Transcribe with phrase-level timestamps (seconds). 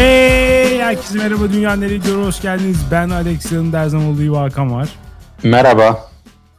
[0.00, 2.78] Hey herkese merhaba Dünya Nereye Gidiyor hoş geldiniz.
[2.90, 4.88] Ben Alex yanımda her zaman olduğu Hakan var.
[5.42, 6.10] Merhaba.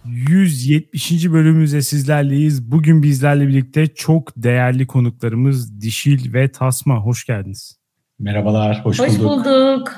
[0.06, 1.12] 170.
[1.32, 2.71] bölümümüzde sizlerleyiz.
[2.71, 6.98] Bugün bizlerle birlikte çok değerli konuklarımız Dişil ve Tasma.
[6.98, 7.78] Hoş geldiniz.
[8.20, 9.46] Merhabalar, hoş, Hoş bulduk.
[9.46, 9.92] bulduk.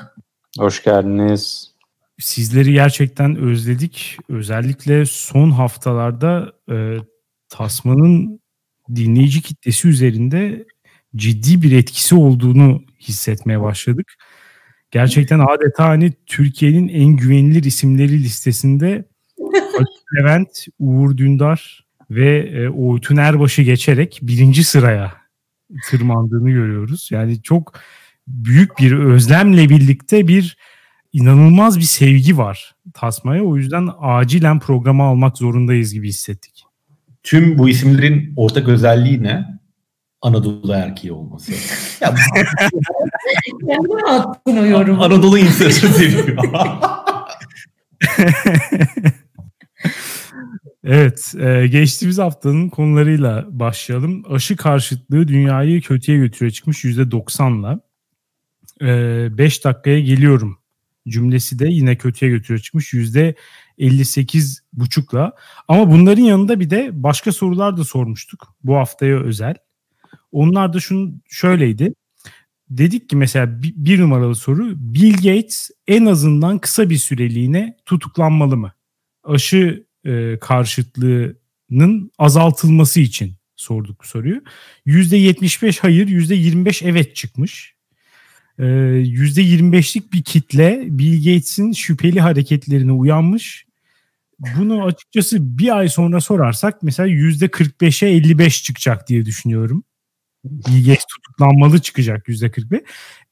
[0.58, 1.70] Hoş geldiniz.
[2.18, 4.16] Sizleri gerçekten özledik.
[4.28, 6.96] Özellikle son haftalarda e,
[7.48, 8.40] Tasma'nın
[8.94, 10.66] dinleyici kitlesi üzerinde
[11.16, 14.14] ciddi bir etkisi olduğunu hissetmeye başladık.
[14.90, 19.04] Gerçekten adeta hani Türkiye'nin en güvenilir isimleri listesinde
[19.72, 25.12] Haluk Levent, Uğur Dündar ve e, Oytun Erbaş'ı geçerek birinci sıraya
[25.90, 27.08] tırmandığını görüyoruz.
[27.12, 27.74] Yani çok
[28.28, 30.56] büyük bir özlemle birlikte bir
[31.12, 33.42] inanılmaz bir sevgi var Tasma'ya.
[33.42, 36.64] O yüzden acilen programa almak zorundayız gibi hissettik.
[37.22, 39.53] Tüm bu isimlerin ortak özelliği ne?
[40.24, 41.52] Anadolu erkeği olması.
[42.00, 42.14] ya,
[43.66, 45.04] Kendine mi attın o yorumu?
[45.04, 46.38] Anadolu insanı seviyor.
[50.86, 54.22] Evet, e, geçtiğimiz haftanın konularıyla başlayalım.
[54.30, 57.80] Aşı karşıtlığı dünyayı kötüye götürüyor çıkmış %90'la.
[59.38, 60.58] 5 dakikaya geliyorum
[61.08, 65.32] cümlesi de yine kötüye götürüyor çıkmış %58,5'la.
[65.68, 69.54] Ama bunların yanında bir de başka sorular da sormuştuk bu haftaya özel.
[70.34, 71.94] Onlar da şunu şöyleydi.
[72.70, 78.72] Dedik ki mesela bir numaralı soru Bill Gates en azından kısa bir süreliğine tutuklanmalı mı?
[79.24, 84.42] Aşı e, karşıtlığının azaltılması için sorduk bu soruyu.
[84.86, 87.74] %75 hayır, %25 evet çıkmış.
[88.58, 93.66] Ee, %25'lik bir kitle Bill Gates'in şüpheli hareketlerine uyanmış.
[94.38, 99.84] Bunu açıkçası bir ay sonra sorarsak mesela %45'e 55 çıkacak diye düşünüyorum.
[100.44, 102.84] Bill Gates tutuklanmalı çıkacak %45.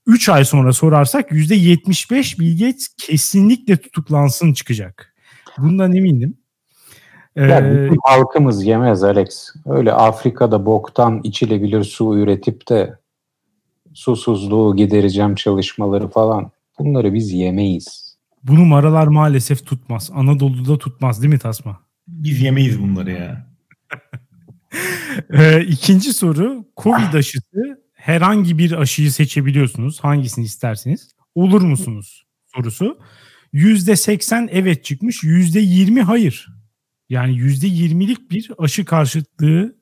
[0.07, 5.15] 3 ay sonra sorarsak %75 Bill Gates kesinlikle tutuklansın çıkacak.
[5.59, 6.37] Bundan eminim.
[7.37, 9.55] Ya bütün halkımız yemez Alex.
[9.67, 12.99] Öyle Afrika'da boktan içilebilir su üretip de
[13.95, 16.51] susuzluğu gidereceğim çalışmaları falan.
[16.79, 18.17] Bunları biz yemeyiz.
[18.45, 20.11] Bu numaralar maalesef tutmaz.
[20.15, 21.81] Anadolu'da tutmaz değil mi Tasma?
[22.09, 23.47] Biz yemeyiz bunları ya.
[25.33, 26.65] ee, ikinci soru.
[26.77, 30.01] Covid aşısı herhangi bir aşıyı seçebiliyorsunuz.
[30.01, 31.09] Hangisini isterseniz.
[31.35, 32.27] Olur musunuz?
[32.47, 32.99] Sorusu.
[33.55, 35.23] %80 evet çıkmış.
[35.23, 36.49] %20 hayır.
[37.09, 39.77] Yani %20'lik bir aşı karşıtlığı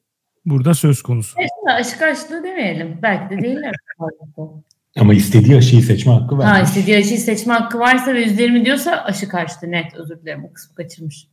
[0.45, 1.37] burada söz konusu.
[1.39, 2.99] Aslında aşı karşılığı demeyelim.
[3.03, 3.75] Belki de değiller.
[4.99, 6.47] Ama istediği aşıyı seçme hakkı var.
[6.47, 9.95] ha istediği aşıyı seçme hakkı varsa ve %20 diyorsa aşı karşıtı net.
[9.95, 11.29] Özür dilerim o kısmı kaçırmış.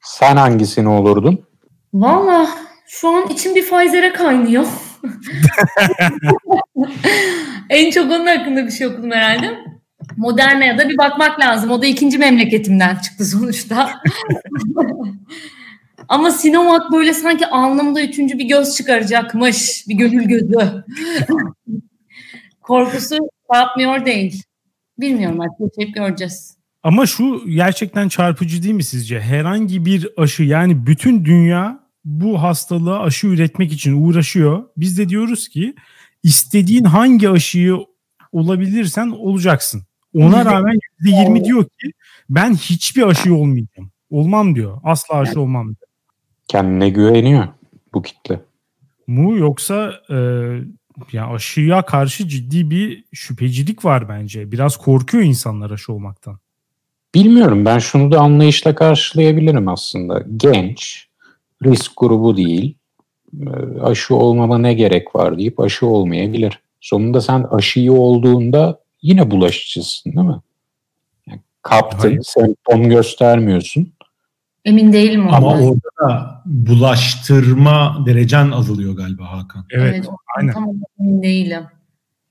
[0.00, 1.46] Sen hangisini olurdun?
[1.94, 2.48] Valla
[2.86, 4.66] şu an içim bir Pfizer'e kaynıyor.
[7.70, 9.58] en çok onun hakkında bir şey okudum herhalde.
[10.16, 11.70] Moderna'ya da bir bakmak lazım.
[11.70, 13.90] O da ikinci memleketimden çıktı sonuçta.
[16.08, 19.84] Ama Sinovac böyle sanki alnımda üçüncü bir göz çıkaracakmış.
[19.88, 20.56] Bir gönül gözü.
[22.60, 23.18] Korkusu
[23.54, 24.42] yapmıyor değil.
[24.98, 26.56] Bilmiyorum artık yaşayıp göreceğiz.
[26.82, 29.20] Ama şu gerçekten çarpıcı değil mi sizce?
[29.20, 34.64] Herhangi bir aşı yani bütün dünya bu hastalığa aşı üretmek için uğraşıyor.
[34.76, 35.74] Biz de diyoruz ki
[36.22, 37.76] istediğin hangi aşıyı
[38.32, 39.82] olabilirsen olacaksın.
[40.14, 41.92] Ona rağmen %20 diyor ki
[42.30, 43.90] ben hiçbir aşı olmayacağım.
[44.10, 44.80] Olmam diyor.
[44.84, 45.88] Asla aşı olmam diyor.
[46.48, 47.48] Kendine güveniyor
[47.94, 48.40] bu kitle.
[49.06, 50.16] Mu yoksa e,
[51.12, 54.52] ya aşıya karşı ciddi bir şüphecilik var bence.
[54.52, 56.38] Biraz korkuyor insanlar aşı olmaktan.
[57.14, 60.24] Bilmiyorum ben şunu da anlayışla karşılayabilirim aslında.
[60.36, 61.08] Genç,
[61.64, 62.74] risk grubu değil,
[63.82, 66.60] aşı olmama ne gerek var deyip aşı olmayabilir.
[66.80, 70.40] Sonunda sen aşıyı olduğunda yine bulaşıcısın değil mi?
[71.26, 72.20] Yani kaptın, Hayır.
[72.22, 73.92] semptom göstermiyorsun.
[74.64, 75.62] Emin değilim Ama ondan.
[75.62, 79.66] orada da bulaştırma derecen azalıyor galiba Hakan.
[79.70, 80.08] Evet, evet
[80.38, 80.52] aynen.
[80.52, 80.68] Tam
[81.00, 81.62] emin değilim.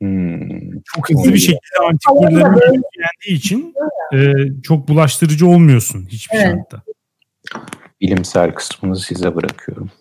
[0.02, 0.82] Hmm.
[0.86, 3.74] Çok hızlı bir şekilde antikorların yüklendiği için
[4.14, 6.58] e, çok bulaştırıcı olmuyorsun hiçbir evet.
[6.72, 6.84] şartta.
[8.02, 9.92] Bilimsel kısmını size bırakıyorum.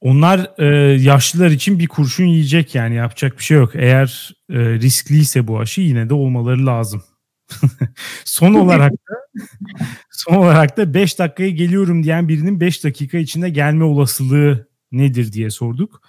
[0.00, 0.66] Onlar e,
[1.02, 3.70] yaşlılar için bir kurşun yiyecek yani yapacak bir şey yok.
[3.74, 7.02] Eğer e, riskliyse bu aşı yine de olmaları lazım.
[8.24, 9.44] son olarak da
[10.10, 15.50] son olarak da 5 dakikaya geliyorum diyen birinin 5 dakika içinde gelme olasılığı nedir diye
[15.50, 16.02] sorduk.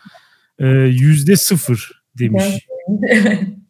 [0.59, 2.43] Yüzde sıfır demiş.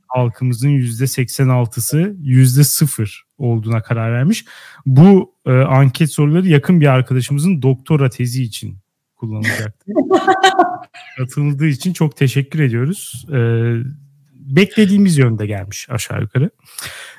[0.07, 4.45] Halkımızın yüzde 86'sı yüzde sıfır olduğuna karar vermiş.
[4.85, 8.77] Bu e, anket soruları yakın bir arkadaşımızın doktora tezi için
[9.15, 9.91] kullanılacaktı.
[11.17, 13.25] Katıldığı için çok teşekkür ediyoruz.
[13.29, 13.73] Ee,
[14.33, 16.49] beklediğimiz yönde gelmiş aşağı yukarı.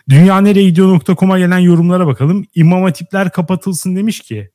[0.08, 2.44] Dünyaneregidiyor.com'a gelen yorumlara bakalım.
[2.54, 4.50] İmam hatipler kapatılsın demiş ki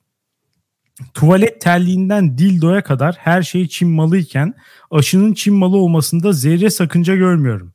[1.14, 4.54] tuvalet terliğinden dildoya kadar her şey Çin malıyken
[4.92, 7.74] aşının Çin malı olmasında zerre sakınca görmüyorum.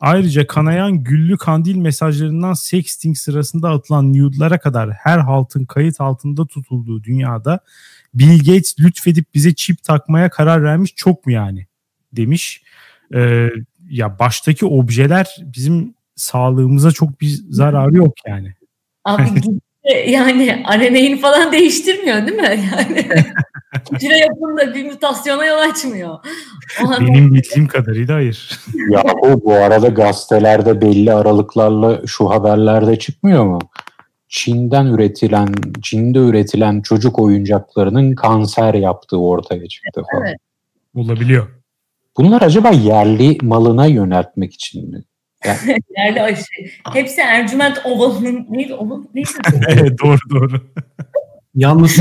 [0.00, 7.04] Ayrıca kanayan güllü kandil mesajlarından sexting sırasında atılan nude'lara kadar her haltın kayıt altında tutulduğu
[7.04, 7.60] dünyada
[8.14, 11.66] Bill Gates lütfedip bize çip takmaya karar vermiş çok mu yani
[12.12, 12.62] demiş.
[13.14, 13.50] Ee,
[13.88, 18.54] ya baştaki objeler bizim sağlığımıza çok bir zararı yok yani.
[19.04, 19.22] Abi
[20.06, 22.60] yani RNA'ini falan değiştirmiyor değil mi?
[22.72, 23.08] Yani
[23.92, 26.18] hücre yapımında bir mutasyona yol açmıyor.
[26.84, 28.60] O Benim bildiğim kadarıyla hayır.
[28.90, 33.58] Ya bu bu arada gazetelerde belli aralıklarla şu haberlerde çıkmıyor mu?
[34.28, 35.48] Çin'den üretilen,
[35.82, 40.26] Çin'de üretilen çocuk oyuncaklarının kanser yaptığı ortaya çıktı falan.
[40.26, 40.36] Evet.
[40.94, 41.48] Olabiliyor.
[42.16, 45.02] Bunlar acaba yerli malına yöneltmek için mi?
[45.98, 46.44] Yerli aşı.
[46.92, 48.74] Hepsi Ercüment Ovalı'nın neydi?
[48.74, 49.28] Ovalı neydi?
[49.68, 50.72] evet doğru doğru.
[51.54, 51.98] Yalnız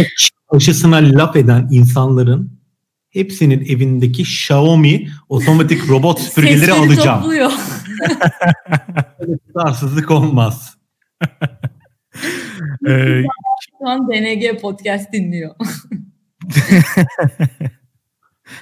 [0.49, 2.59] aşısına laf eden insanların
[3.09, 7.21] hepsinin evindeki Xiaomi otomatik robot süpürgeleri alacağım.
[7.21, 7.51] topluyor.
[9.47, 10.77] Tutarsızlık olmaz.
[12.87, 13.23] Ee,
[13.79, 15.55] Şu an DNG podcast dinliyor.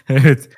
[0.09, 0.50] evet.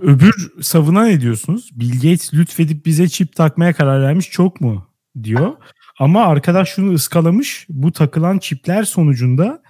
[0.00, 1.70] Öbür savuna ne diyorsunuz?
[1.72, 4.94] Bill Gates lütfedip bize çip takmaya karar vermiş çok mu?
[5.22, 5.52] diyor.
[5.98, 7.66] Ama arkadaş şunu ıskalamış.
[7.68, 9.62] Bu takılan çipler sonucunda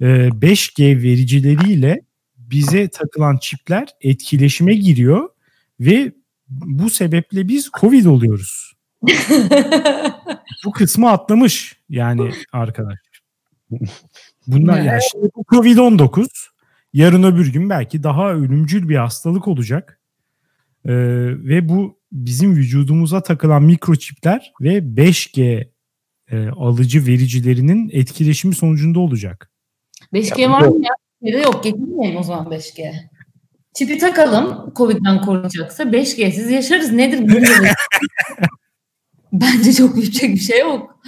[0.00, 2.00] 5G e, vericileriyle
[2.38, 5.28] bize takılan çipler etkileşime giriyor
[5.80, 6.12] ve
[6.48, 8.72] bu sebeple biz Covid oluyoruz.
[10.64, 12.98] bu kısmı atlamış yani arkadaş.
[14.46, 16.26] Bunlar yani şimdi bu Covid-19
[16.92, 20.00] yarın öbür gün belki daha ölümcül bir hastalık olacak.
[20.84, 20.92] Ee,
[21.28, 25.68] ve bu bizim vücudumuza takılan mikroçipler ve 5G
[26.30, 29.50] e, alıcı vericilerinin etkileşimi sonucunda olacak.
[30.12, 30.80] 5G ya, var mı
[31.22, 31.40] ya?
[31.40, 32.92] Yok getirmeyelim o zaman 5G.
[33.74, 36.92] Çipi takalım Covid'den korunacaksa 5G'siz yaşarız.
[36.92, 37.32] Nedir bu?
[39.32, 41.00] Bence çok yüksek bir şey yok.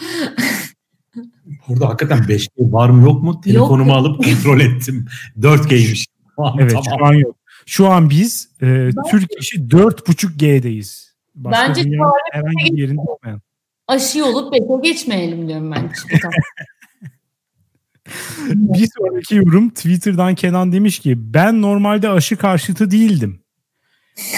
[1.72, 3.40] Burada hakikaten 5G var mı yok mu?
[3.40, 3.98] Telefonumu yok.
[3.98, 5.06] alıp kontrol ettim.
[5.40, 6.06] 4G'ymiş.
[6.58, 6.84] evet tamam.
[6.98, 7.36] şu an yok.
[7.66, 11.12] Şu an biz e, Türk işi 4.5G'deyiz.
[11.34, 11.90] Başka Bence
[12.32, 13.40] herhangi bir yerinde olmayan.
[13.88, 15.90] Aşı olup beta geçmeyelim diyorum ben.
[18.48, 23.42] bir sonraki yorum Twitter'dan Kenan demiş ki ben normalde aşı karşıtı değildim.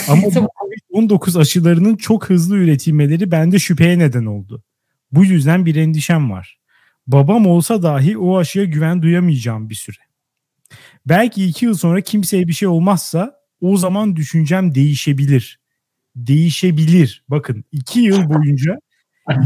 [0.08, 0.48] Ama bu
[0.94, 4.62] Covid-19 aşılarının çok hızlı üretilmeleri bende şüpheye neden oldu.
[5.12, 6.58] Bu yüzden bir endişem var.
[7.06, 9.96] Babam olsa dahi o aşıya güven duyamayacağım bir süre.
[11.06, 15.60] Belki iki yıl sonra kimseye bir şey olmazsa o zaman düşüncem değişebilir.
[16.16, 17.24] Değişebilir.
[17.28, 18.78] Bakın iki yıl boyunca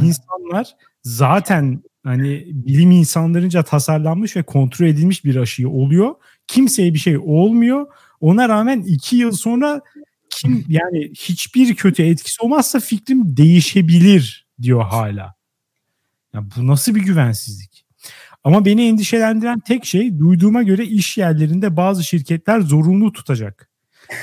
[0.02, 6.14] insanlar zaten hani bilim insanlarınca tasarlanmış ve kontrol edilmiş bir aşıyı oluyor.
[6.46, 7.86] Kimseye bir şey olmuyor.
[8.20, 9.80] Ona rağmen iki yıl sonra
[10.30, 15.37] kim yani hiçbir kötü etkisi olmazsa fikrim değişebilir diyor hala.
[16.38, 17.86] Ya bu nasıl bir güvensizlik?
[18.44, 23.70] Ama beni endişelendiren tek şey duyduğuma göre iş yerlerinde bazı şirketler zorunlu tutacak.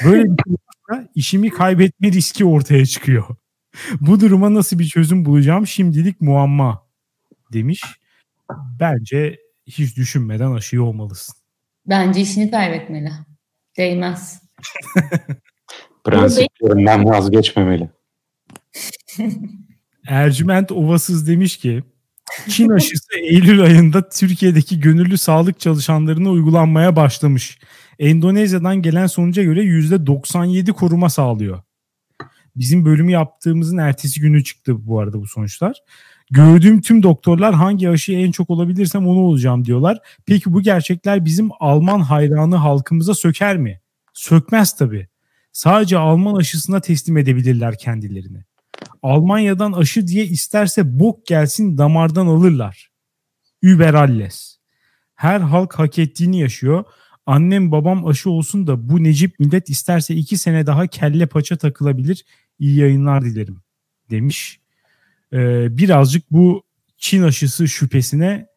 [0.05, 3.35] Böyle bir durumda işimi kaybetme riski ortaya çıkıyor.
[4.01, 6.87] Bu duruma nasıl bir çözüm bulacağım şimdilik muamma
[7.53, 7.81] demiş.
[8.79, 11.35] Bence hiç düşünmeden aşıyı olmalısın.
[11.85, 13.11] Bence işini kaybetmeli.
[13.77, 14.41] Değmez.
[16.03, 17.89] Prensiplerinden vazgeçmemeli.
[20.07, 21.83] Ercüment Ovasız demiş ki
[22.49, 27.59] Çin aşısı Eylül ayında Türkiye'deki gönüllü sağlık çalışanlarına uygulanmaya başlamış.
[27.99, 31.61] Endonezya'dan gelen sonuca göre %97 koruma sağlıyor.
[32.55, 35.77] Bizim bölümü yaptığımızın ertesi günü çıktı bu arada bu sonuçlar.
[36.31, 39.99] Gördüğüm tüm doktorlar hangi aşıyı en çok olabilirsem onu olacağım diyorlar.
[40.25, 43.81] Peki bu gerçekler bizim Alman hayranı halkımıza söker mi?
[44.13, 45.07] Sökmez tabii.
[45.51, 48.43] Sadece Alman aşısına teslim edebilirler kendilerini.
[49.05, 52.91] Almanya'dan aşı diye isterse bok gelsin damardan alırlar.
[53.61, 54.57] Überalles.
[55.15, 56.83] Her halk hak ettiğini yaşıyor.
[57.25, 62.25] Annem babam aşı olsun da bu Necip millet isterse iki sene daha kelle paça takılabilir.
[62.59, 63.61] İyi yayınlar dilerim
[64.09, 64.59] demiş.
[65.33, 66.63] Ee, birazcık bu
[66.97, 68.47] Çin aşısı şüphesine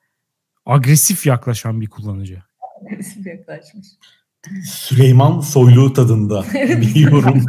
[0.67, 2.43] agresif yaklaşan bir kullanıcı.
[2.87, 3.87] Agresif yaklaşmış.
[4.65, 7.45] Süleyman Soylu tadında bir yorum.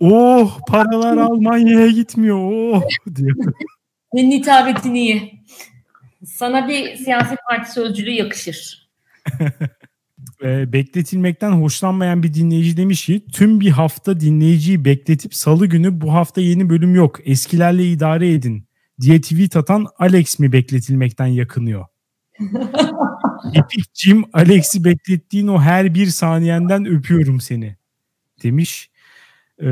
[0.00, 2.82] Oh paralar Almanya'ya gitmiyor oh
[3.16, 3.36] diyor.
[4.14, 5.44] Senin hitabetin iyi.
[6.24, 8.90] Sana bir siyasi parti sözcülüğü yakışır.
[10.44, 16.14] e, bekletilmekten hoşlanmayan bir dinleyici demiş ki tüm bir hafta dinleyiciyi bekletip salı günü bu
[16.14, 18.64] hafta yeni bölüm yok eskilerle idare edin
[19.00, 21.86] diye tweet atan Alex mi bekletilmekten yakınıyor?
[23.54, 27.76] Epic Jim Alex'i beklettiğin o her bir saniyenden öpüyorum seni
[28.42, 28.90] demiş.
[29.62, 29.68] Ee,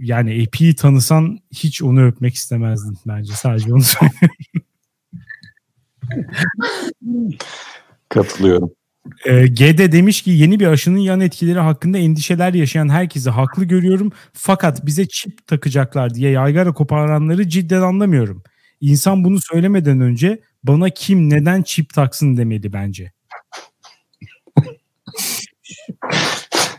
[0.00, 4.30] yani Epic'i tanısan hiç onu öpmek istemezdin bence sadece onu söylüyorum.
[8.08, 8.70] Katılıyorum.
[9.24, 14.12] E, G'de demiş ki yeni bir aşının yan etkileri hakkında endişeler yaşayan herkesi haklı görüyorum.
[14.32, 18.42] Fakat bize çip takacaklar diye yaygara koparanları cidden anlamıyorum.
[18.80, 23.12] İnsan bunu söylemeden önce bana kim neden çip taksın demeli bence.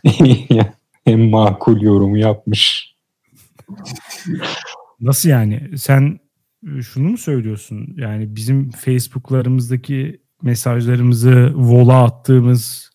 [1.07, 2.95] en makul yorum yapmış.
[4.99, 5.77] Nasıl yani?
[5.77, 6.19] Sen
[6.81, 7.93] şunu mu söylüyorsun?
[7.97, 12.91] Yani bizim Facebook'larımızdaki mesajlarımızı, vola attığımız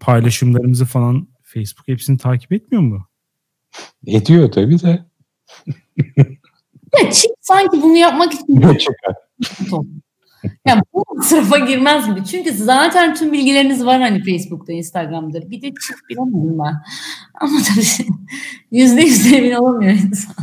[0.00, 3.06] paylaşımlarımızı falan Facebook hepsini takip etmiyor mu?
[4.06, 5.04] Ediyor tabii de.
[7.02, 8.62] Ya çip sanki bunu yapmak için
[10.66, 12.24] yani bu sınıfa girmez gibi.
[12.24, 15.50] Çünkü zaten tüm bilgileriniz var hani Facebook'ta, Instagram'da.
[15.50, 16.74] Bir de çift bilemiyorum ben.
[17.40, 18.08] Ama tabii
[18.70, 20.34] yüzde yüz emin olamıyor insan.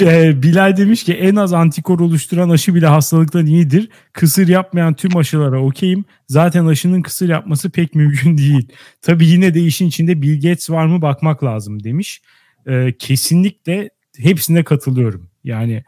[0.42, 3.88] Bilal demiş ki en az antikor oluşturan aşı bile hastalıktan iyidir.
[4.12, 6.04] Kısır yapmayan tüm aşılara okeyim.
[6.28, 8.68] Zaten aşının kısır yapması pek mümkün değil.
[9.02, 12.22] Tabii yine de işin içinde Bill Gates var mı bakmak lazım demiş.
[12.66, 15.30] Ee, kesinlikle hepsine katılıyorum.
[15.44, 15.84] Yani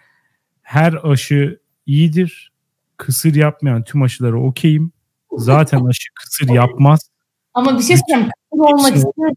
[0.62, 2.52] her aşı iyidir.
[2.96, 4.92] Kısır yapmayan tüm aşılara okeyim.
[5.32, 7.10] Zaten aşı kısır yapmaz.
[7.54, 8.30] Ama bir şey söyleyeyim.
[8.50, 9.36] Kısır olmak istiyorsanız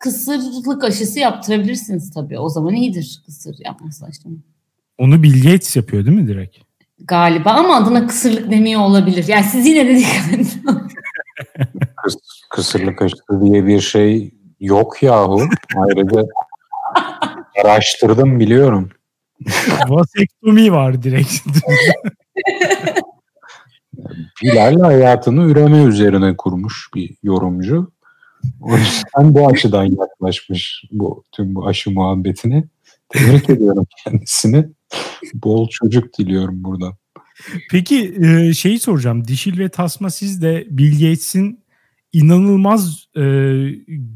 [0.00, 2.38] kısırlık aşısı yaptırabilirsiniz tabii.
[2.38, 4.28] O zaman iyidir kısır yapması işte.
[4.98, 6.56] Onu Bill Gates yapıyor değil mi direkt?
[6.98, 9.24] Galiba ama adına kısırlık demiyor olabilir.
[9.28, 10.48] Yani siz yine de dikkat edin.
[12.04, 12.16] Kıs,
[12.50, 15.42] kısırlık aşısı diye bir şey yok yahu.
[15.76, 16.24] Ayrıca
[17.64, 18.90] araştırdım biliyorum.
[19.88, 21.32] Vasektomi var direkt.
[24.42, 27.92] Bilal hayatını üreme üzerine kurmuş bir yorumcu.
[28.60, 32.64] O yüzden bu açıdan yaklaşmış bu tüm bu aşı muhabbetine.
[33.08, 34.66] Tebrik ediyorum kendisini.
[35.34, 36.94] Bol çocuk diliyorum buradan.
[37.70, 39.28] Peki e, şeyi soracağım.
[39.28, 41.60] Dişil ve Tasma siz de Bill Gates'in
[42.12, 43.22] inanılmaz e,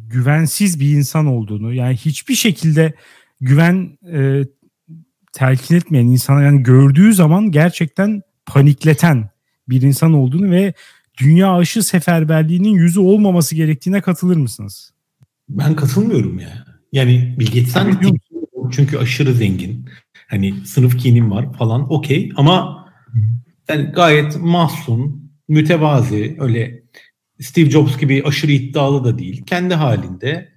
[0.09, 2.95] güvensiz bir insan olduğunu yani hiçbir şekilde
[3.41, 4.45] güven e,
[5.33, 9.31] telkin etmeyen insana yani gördüğü zaman gerçekten panikleten
[9.69, 10.75] bir insan olduğunu ve
[11.21, 14.93] dünya aşı seferberliğinin yüzü olmaması gerektiğine katılır mısınız?
[15.49, 16.65] Ben katılmıyorum ya.
[16.93, 18.01] Yani Bill Gates'ten
[18.73, 19.89] çünkü aşırı zengin.
[20.29, 22.87] Hani sınıf kinim var falan okey ama
[23.69, 26.83] yani gayet mahzun, mütevazi, öyle
[27.41, 29.45] Steve Jobs gibi aşırı iddialı da değil.
[29.47, 30.49] Kendi halinde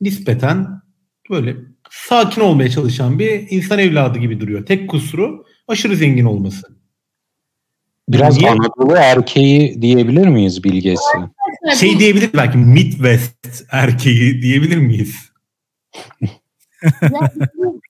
[0.00, 0.80] nispeten
[1.30, 1.56] böyle
[1.90, 4.66] sakin olmaya çalışan bir insan evladı gibi duruyor.
[4.66, 6.80] Tek kusuru aşırı zengin olması.
[8.08, 8.50] Biraz Niye?
[8.50, 11.18] Anadolu erkeği diyebilir miyiz bilgesi?
[11.76, 15.30] Şey diyebilir belki Midwest erkeği diyebilir miyiz?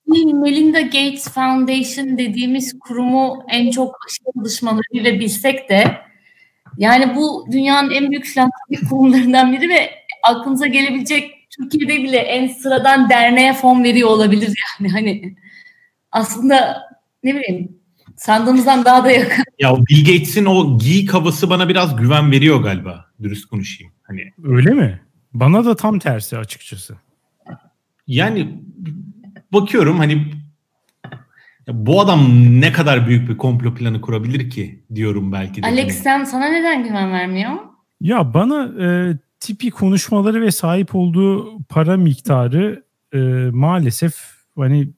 [0.07, 3.97] Melinda Gates Foundation dediğimiz kurumu en çok
[4.37, 5.85] çalışmalarıyla bilsek de
[6.79, 9.91] yani bu dünyanın en büyük filantropik kurumlarından biri ve
[10.23, 15.37] aklınıza gelebilecek Türkiye'de bile en sıradan derneğe fon veriyor olabilir yani hani
[16.13, 16.83] aslında
[17.25, 17.81] ne bileyim
[18.17, 19.45] sandığımızdan daha da yakın.
[19.59, 23.93] Ya Bill Gates'in o geek havası bana biraz güven veriyor galiba dürüst konuşayım.
[24.03, 25.01] Hani öyle mi?
[25.33, 26.97] Bana da tam tersi açıkçası.
[28.07, 28.61] Yani
[29.53, 30.33] bakıyorum hani
[31.69, 32.21] bu adam
[32.61, 35.67] ne kadar büyük bir komplo planı kurabilir ki diyorum belki de.
[35.67, 35.93] Alex hani.
[35.93, 37.53] sen sana neden güven vermiyor?
[38.01, 43.19] Ya bana e, tipi konuşmaları ve sahip olduğu para miktarı e,
[43.53, 44.15] maalesef
[44.57, 44.89] hani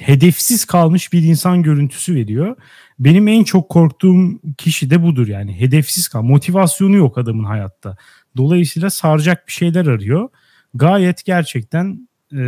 [0.00, 2.56] hedefsiz kalmış bir insan görüntüsü veriyor.
[2.98, 6.22] Benim en çok korktuğum kişi de budur yani hedefsiz kal.
[6.22, 7.96] Motivasyonu yok adamın hayatta.
[8.36, 10.28] Dolayısıyla saracak bir şeyler arıyor.
[10.74, 12.42] Gayet gerçekten e,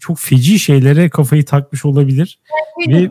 [0.00, 2.38] çok feci şeylere kafayı takmış olabilir.
[2.88, 3.10] Ve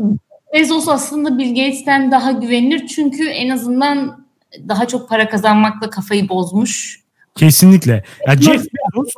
[0.53, 4.27] Bezos aslında Bill Gates'ten daha güvenilir çünkü en azından
[4.67, 7.03] daha çok para kazanmakla kafayı bozmuş.
[7.39, 8.03] Kesinlikle.
[8.27, 9.13] Ya Jeff Bezos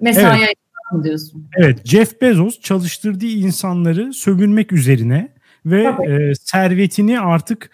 [0.00, 0.56] mesai evet
[0.92, 1.48] mı diyorsun?
[1.56, 5.32] Evet Jeff Bezos çalıştırdığı insanları sömürmek üzerine
[5.66, 7.70] ve e, servetini artık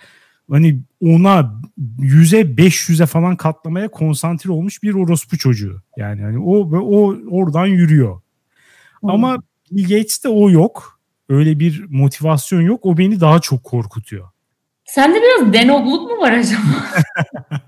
[0.51, 1.55] hani ona
[1.99, 5.83] yüze beş yüze falan katlamaya konsantre olmuş bir orospu çocuğu.
[5.97, 8.21] Yani hani o o oradan yürüyor.
[9.01, 9.11] Hmm.
[9.11, 9.37] Ama
[9.71, 11.01] Bill Gates'te o yok.
[11.29, 12.87] Öyle bir motivasyon yok.
[12.87, 14.29] O beni daha çok korkutuyor.
[14.85, 16.61] Sende biraz denobluk mu var acaba?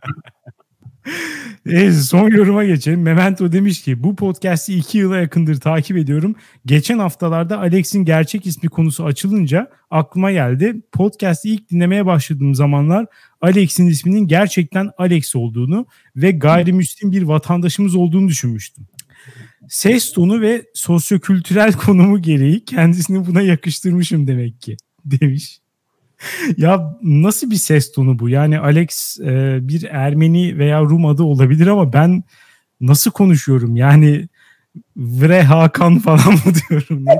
[1.66, 3.02] Evet, son yoruma geçelim.
[3.02, 6.34] Memento demiş ki bu podcast'i iki yıla yakındır takip ediyorum.
[6.66, 10.82] Geçen haftalarda Alex'in gerçek ismi konusu açılınca aklıma geldi.
[10.92, 13.06] Podcast'i ilk dinlemeye başladığım zamanlar
[13.40, 18.86] Alex'in isminin gerçekten Alex olduğunu ve gayrimüslim bir vatandaşımız olduğunu düşünmüştüm.
[19.68, 25.61] Ses tonu ve sosyokültürel konumu gereği kendisini buna yakıştırmışım demek ki demiş.
[26.56, 28.28] Ya nasıl bir ses tonu bu?
[28.28, 32.24] Yani Alex e, bir Ermeni veya Rum adı olabilir ama ben
[32.80, 33.76] nasıl konuşuyorum?
[33.76, 34.28] Yani
[34.96, 37.04] Vre Hakan falan mı diyorum?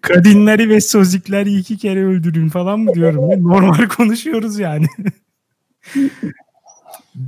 [0.00, 3.48] Kadınları ve sözlükleri iki kere öldürün falan mı diyorum?
[3.48, 4.86] Normal konuşuyoruz yani.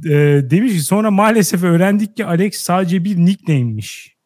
[0.04, 4.16] e, demiş ki sonra maalesef öğrendik ki Alex sadece bir nickname'miş.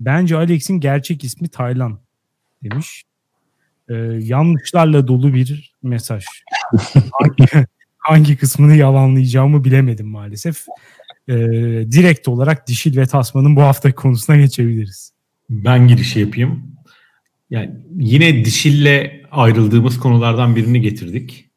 [0.00, 1.98] Bence Alex'in gerçek ismi Taylan
[2.62, 3.04] demiş.
[3.88, 6.24] E, yanlışlarla dolu bir mesaj.
[7.12, 7.66] hangi,
[7.98, 10.64] hangi kısmını yalanlayacağımı bilemedim maalesef.
[11.28, 11.34] E,
[11.90, 15.12] direkt olarak Dişil ve Tasman'ın bu hafta konusuna geçebiliriz.
[15.50, 16.74] Ben girişi yapayım.
[17.50, 21.50] Yani yine Dişil'le ayrıldığımız konulardan birini getirdik.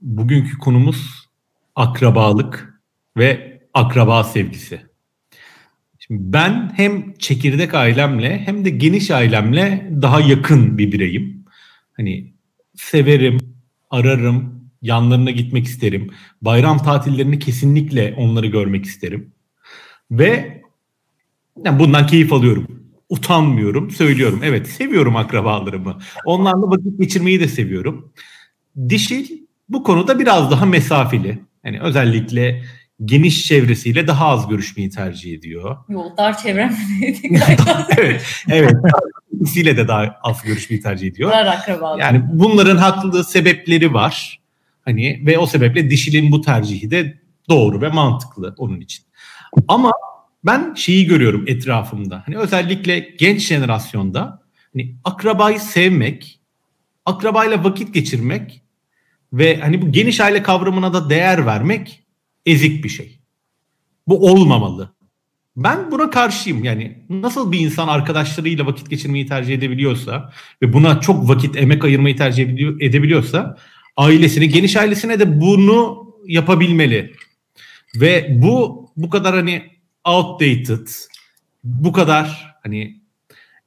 [0.00, 1.28] Bugünkü konumuz
[1.74, 2.80] akrabalık
[3.16, 4.85] ve akraba sevgisi.
[6.06, 11.44] Şimdi ben hem çekirdek ailemle hem de geniş ailemle daha yakın bir bireyim.
[11.96, 12.32] Hani
[12.74, 13.38] severim,
[13.90, 16.10] ararım, yanlarına gitmek isterim.
[16.42, 19.32] Bayram tatillerini kesinlikle onları görmek isterim.
[20.10, 20.62] Ve
[21.64, 22.66] yani bundan keyif alıyorum.
[23.08, 24.40] Utanmıyorum, söylüyorum.
[24.44, 25.98] Evet, seviyorum akrabalarımı.
[26.24, 28.12] Onlarla vakit geçirmeyi de seviyorum.
[28.88, 29.26] Dişil
[29.68, 31.38] bu konuda biraz daha mesafeli.
[31.64, 32.64] Yani özellikle
[33.04, 35.76] geniş çevresiyle daha az görüşmeyi tercih ediyor.
[35.88, 36.76] Yok dar çevrem
[37.98, 38.74] evet, evet.
[39.32, 41.30] Çevresiyle de daha az görüşmeyi tercih ediyor.
[41.30, 41.98] Dar akrabalar.
[41.98, 44.40] Yani bunların haklı sebepleri var.
[44.84, 49.04] Hani ve o sebeple dişilin bu tercihi de doğru ve mantıklı onun için.
[49.68, 49.92] Ama
[50.44, 52.22] ben şeyi görüyorum etrafımda.
[52.26, 56.40] Hani özellikle genç jenerasyonda hani akrabayı sevmek,
[57.04, 58.62] akrabayla vakit geçirmek
[59.32, 62.05] ve hani bu geniş aile kavramına da değer vermek
[62.46, 63.18] ezik bir şey.
[64.08, 64.96] Bu olmamalı.
[65.56, 66.64] Ben buna karşıyım.
[66.64, 70.32] Yani nasıl bir insan arkadaşlarıyla vakit geçirmeyi tercih edebiliyorsa
[70.62, 72.42] ve buna çok vakit, emek ayırmayı tercih
[72.80, 73.56] edebiliyorsa
[73.96, 77.12] ailesine, geniş ailesine de bunu yapabilmeli.
[78.00, 79.62] Ve bu bu kadar hani
[80.04, 80.88] outdated,
[81.64, 83.00] bu kadar hani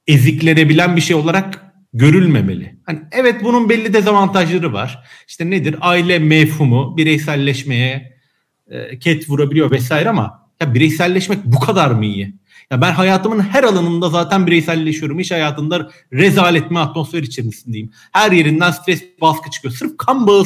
[0.08, 2.76] eziklenebilen bir şey olarak görülmemeli.
[2.84, 5.04] Hani evet bunun belli dezavantajları var.
[5.28, 5.76] İşte nedir?
[5.82, 8.19] Aile mefhumu bireyselleşmeye
[9.00, 12.34] ket vurabiliyor vesaire ama ya bireyselleşmek bu kadar mı iyi?
[12.72, 15.20] Ya ben hayatımın her alanında zaten bireyselleşiyorum.
[15.20, 17.92] İş hayatında rezalet mi atmosfer içerisindeyim.
[18.12, 19.74] Her yerinden stres baskı çıkıyor.
[19.74, 20.46] Sırf kan bağı,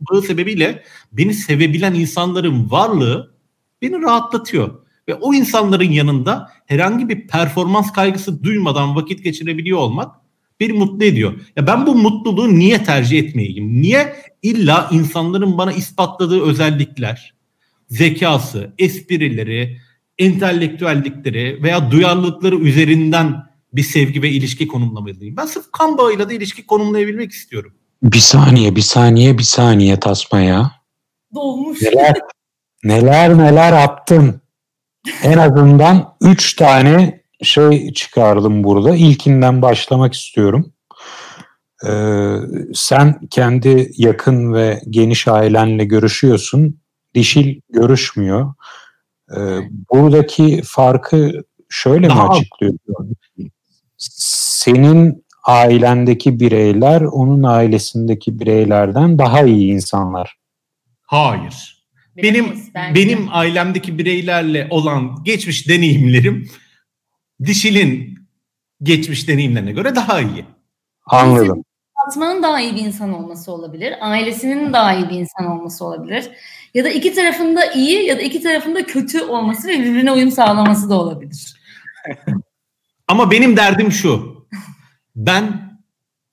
[0.00, 0.82] bağı sebebiyle
[1.12, 3.34] beni sevebilen insanların varlığı
[3.82, 4.84] beni rahatlatıyor.
[5.08, 10.14] Ve o insanların yanında herhangi bir performans kaygısı duymadan vakit geçirebiliyor olmak
[10.60, 11.32] beni mutlu ediyor.
[11.56, 13.82] Ya ben bu mutluluğu niye tercih etmeyeyim?
[13.82, 17.34] Niye illa insanların bana ispatladığı özellikler,
[17.88, 19.78] zekası, esprileri,
[20.18, 25.36] entelektüellikleri veya duyarlılıkları üzerinden bir sevgi ve ilişki konumlamalıyım.
[25.36, 27.74] Ben sırf kan bağıyla da ilişki konumlayabilmek istiyorum.
[28.02, 30.72] Bir saniye, bir saniye, bir saniye Tasma ya.
[31.34, 31.82] Dolmuş.
[31.82, 32.14] Neler,
[32.84, 34.40] neler neler yaptın.
[35.22, 38.96] En azından üç tane şey çıkardım burada.
[38.96, 40.72] İlkinden başlamak istiyorum.
[41.86, 42.36] Ee,
[42.74, 46.80] sen kendi yakın ve geniş ailenle görüşüyorsun.
[47.14, 48.54] Dişil görüşmüyor.
[49.36, 49.58] Ee,
[49.92, 52.74] buradaki farkı şöyle Daha mi açıklıyor?
[53.98, 60.36] Senin ailendeki bireyler onun ailesindeki bireylerden daha iyi insanlar.
[61.02, 61.84] Hayır.
[62.16, 66.50] Benim benim, benim ailemdeki bireylerle olan geçmiş deneyimlerim
[67.44, 68.18] dişilin
[68.82, 70.44] geçmiş deneyimlerine göre daha iyi.
[71.06, 71.64] Anladım.
[72.04, 73.94] Fatma'nın daha iyi bir insan olması olabilir.
[74.00, 76.30] Ailesinin daha iyi bir insan olması olabilir.
[76.74, 80.90] Ya da iki tarafında iyi ya da iki tarafında kötü olması ve birbirine uyum sağlaması
[80.90, 81.56] da olabilir.
[83.08, 84.46] Ama benim derdim şu.
[85.16, 85.72] Ben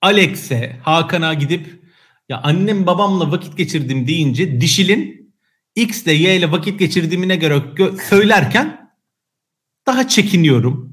[0.02, 1.82] Alex'e, Hakan'a gidip
[2.30, 5.34] ya annem babamla vakit geçirdim deyince dişilin
[5.76, 8.92] X ile Y ile vakit geçirdiğimine göre gö- söylerken
[9.86, 10.90] daha çekiniyorum.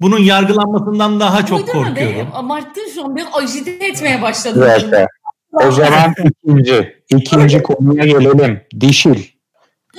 [0.00, 2.16] Bunun yargılanmasından daha çok Duydun korkuyorum.
[2.16, 2.26] Be?
[2.32, 3.16] Abarttın şu an.
[3.16, 4.62] Biraz ajite etmeye başladın.
[4.62, 5.08] Evet.
[5.52, 8.60] O zaman ikinci, ikinci konuya gelelim.
[8.80, 9.22] Dişil.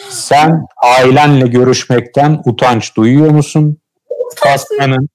[0.10, 3.78] Sen ailenle görüşmekten utanç duyuyor musun?
[4.36, 5.10] Tasman'ın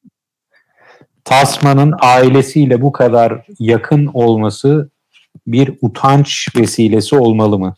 [1.25, 4.91] Tasman'ın ailesiyle bu kadar yakın olması
[5.47, 7.75] bir utanç vesilesi olmalı mı?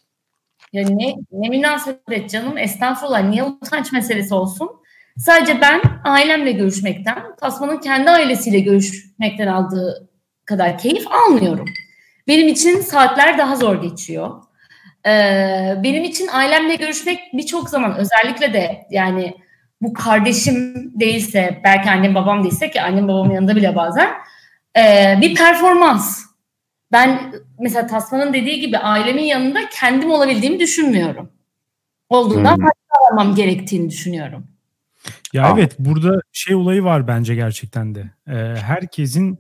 [0.73, 4.71] Yani ne, ne münasebet canım estağfurullah niye utanç meselesi olsun?
[5.19, 10.09] Sadece ben ailemle görüşmekten, Tasman'ın kendi ailesiyle görüşmekten aldığı
[10.45, 11.65] kadar keyif almıyorum.
[12.29, 14.43] Benim için saatler daha zor geçiyor.
[15.07, 19.37] Ee, benim için ailemle görüşmek birçok zaman özellikle de yani
[19.81, 24.11] bu kardeşim değilse belki annem babam değilse ki annem babamın yanında bile bazen
[24.79, 26.23] e, bir performans.
[26.93, 31.33] Ben mesela Tasman'ın dediği gibi ailemin yanında kendim olabildiğimi düşünmüyorum.
[32.09, 32.67] Olduğundan hmm.
[33.11, 34.52] almam gerektiğini düşünüyorum.
[35.33, 35.55] Ya Aa.
[35.59, 38.11] evet burada şey olayı var bence gerçekten de.
[38.29, 39.39] Ee, herkesin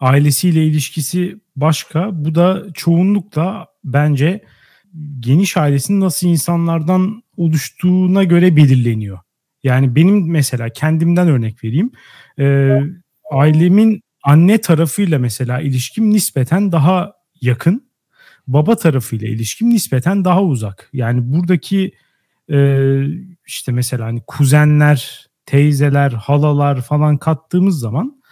[0.00, 2.24] ailesiyle ilişkisi başka.
[2.24, 4.44] Bu da çoğunlukla bence
[5.20, 9.18] geniş ailesinin nasıl insanlardan oluştuğuna göre belirleniyor.
[9.62, 11.92] Yani benim mesela kendimden örnek vereyim.
[12.38, 12.80] Ee,
[13.30, 17.88] ailemin anne tarafıyla mesela ilişkim nispeten daha yakın.
[18.46, 20.90] Baba tarafıyla ilişkim nispeten daha uzak.
[20.92, 21.92] Yani buradaki
[22.50, 22.56] e,
[23.46, 28.22] işte mesela hani kuzenler, teyzeler, halalar falan kattığımız zaman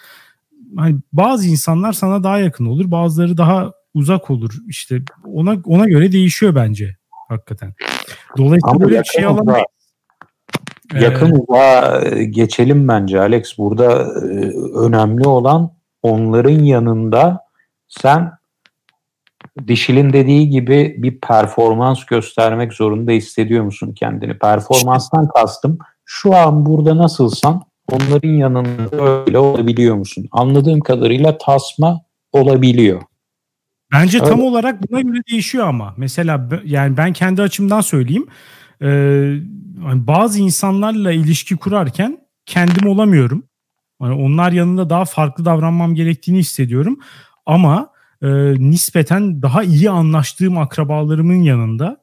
[0.76, 4.54] hani bazı insanlar sana daha yakın olur, bazıları daha uzak olur.
[4.68, 6.96] İşte ona ona göre değişiyor bence
[7.28, 7.74] hakikaten.
[8.36, 9.66] Dolayısıyla Ama böyle şey alamayız.
[11.00, 13.58] Yakın ee, uzağa geçelim bence Alex.
[13.58, 15.72] Burada e, önemli olan
[16.02, 17.40] onların yanında
[17.88, 18.32] sen
[19.66, 24.38] Dişil'in dediği gibi bir performans göstermek zorunda hissediyor musun kendini?
[24.38, 30.28] Performanstan kastım şu an burada nasılsan onların yanında öyle olabiliyor musun?
[30.32, 32.00] Anladığım kadarıyla tasma
[32.32, 33.02] olabiliyor.
[33.92, 34.30] Bence Öyle.
[34.30, 35.94] tam olarak buna göre değişiyor ama.
[35.96, 38.26] Mesela yani ben kendi açımdan söyleyeyim.
[38.82, 39.34] Ee,
[39.94, 43.44] bazı insanlarla ilişki kurarken kendim olamıyorum.
[44.02, 46.98] Yani onlar yanında daha farklı davranmam gerektiğini hissediyorum.
[47.46, 47.91] Ama
[48.22, 52.02] e, nispeten daha iyi anlaştığım akrabalarımın yanında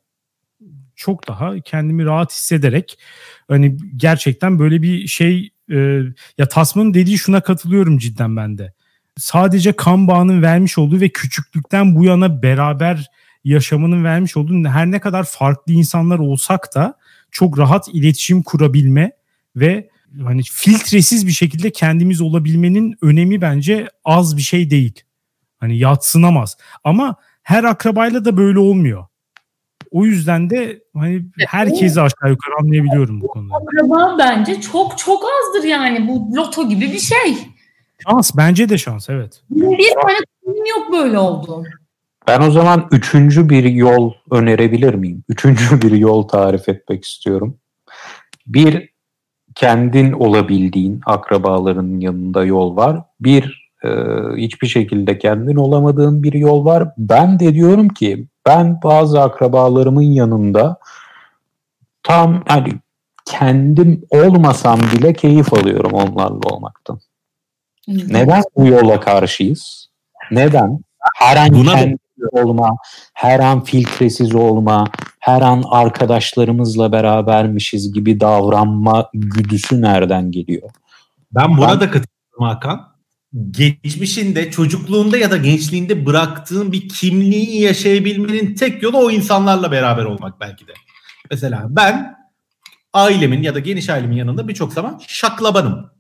[0.96, 3.00] çok daha kendimi rahat hissederek
[3.48, 6.02] hani gerçekten böyle bir şey e,
[6.38, 8.74] ya Tasman'ın dediği şuna katılıyorum cidden ben de
[9.18, 13.10] sadece kan bağının vermiş olduğu ve küçüklükten bu yana beraber
[13.44, 16.98] yaşamının vermiş olduğu her ne kadar farklı insanlar olsak da
[17.32, 19.12] çok rahat iletişim kurabilme
[19.56, 19.90] ve
[20.24, 25.04] hani filtresiz bir şekilde kendimiz olabilmenin önemi bence az bir şey değil.
[25.60, 26.58] Hani yatsınamaz.
[26.84, 29.06] Ama her akrabayla da böyle olmuyor.
[29.92, 33.56] O yüzden de hani herkesi aşağı yukarı anlayabiliyorum bu konuda.
[33.56, 36.08] Akraba bence çok çok azdır yani.
[36.08, 37.38] Bu loto gibi bir şey.
[38.08, 39.42] Şans bence de şans evet.
[39.50, 40.18] Bir tane
[40.70, 41.64] yok böyle oldu.
[42.28, 45.24] Ben o zaman üçüncü bir yol önerebilir miyim?
[45.30, 47.58] Üçüncü bir yol tarif etmek istiyorum.
[48.48, 48.90] Bir,
[49.56, 53.02] kendin olabildiğin akrabaların yanında yol var.
[53.20, 53.90] Bir, e,
[54.38, 56.90] hiçbir şekilde kendin olamadığın bir yol var.
[56.98, 60.78] Ben de diyorum ki ben bazı akrabalarımın yanında
[62.04, 62.74] tam hani
[63.26, 67.00] kendim olmasam bile keyif alıyorum onlarla olmaktan.
[67.88, 69.90] Neden bu yola karşıyız?
[70.32, 70.80] Neden?
[71.16, 71.98] Her an Buna kendi
[72.32, 72.70] olma,
[73.14, 74.88] her an filtresiz olma,
[75.20, 80.70] her an arkadaşlarımızla berabermişiz gibi davranma güdüsü nereden geliyor?
[81.32, 81.80] Ben buna ben...
[81.80, 82.90] da katılıyorum Hakan.
[83.52, 90.40] Geçmişinde, çocukluğunda ya da gençliğinde bıraktığın bir kimliği yaşayabilmenin tek yolu o insanlarla beraber olmak
[90.40, 90.74] belki de.
[91.32, 92.16] Mesela ben
[92.94, 95.92] ailemin ya da geniş ailemin yanında birçok zaman şaklabanım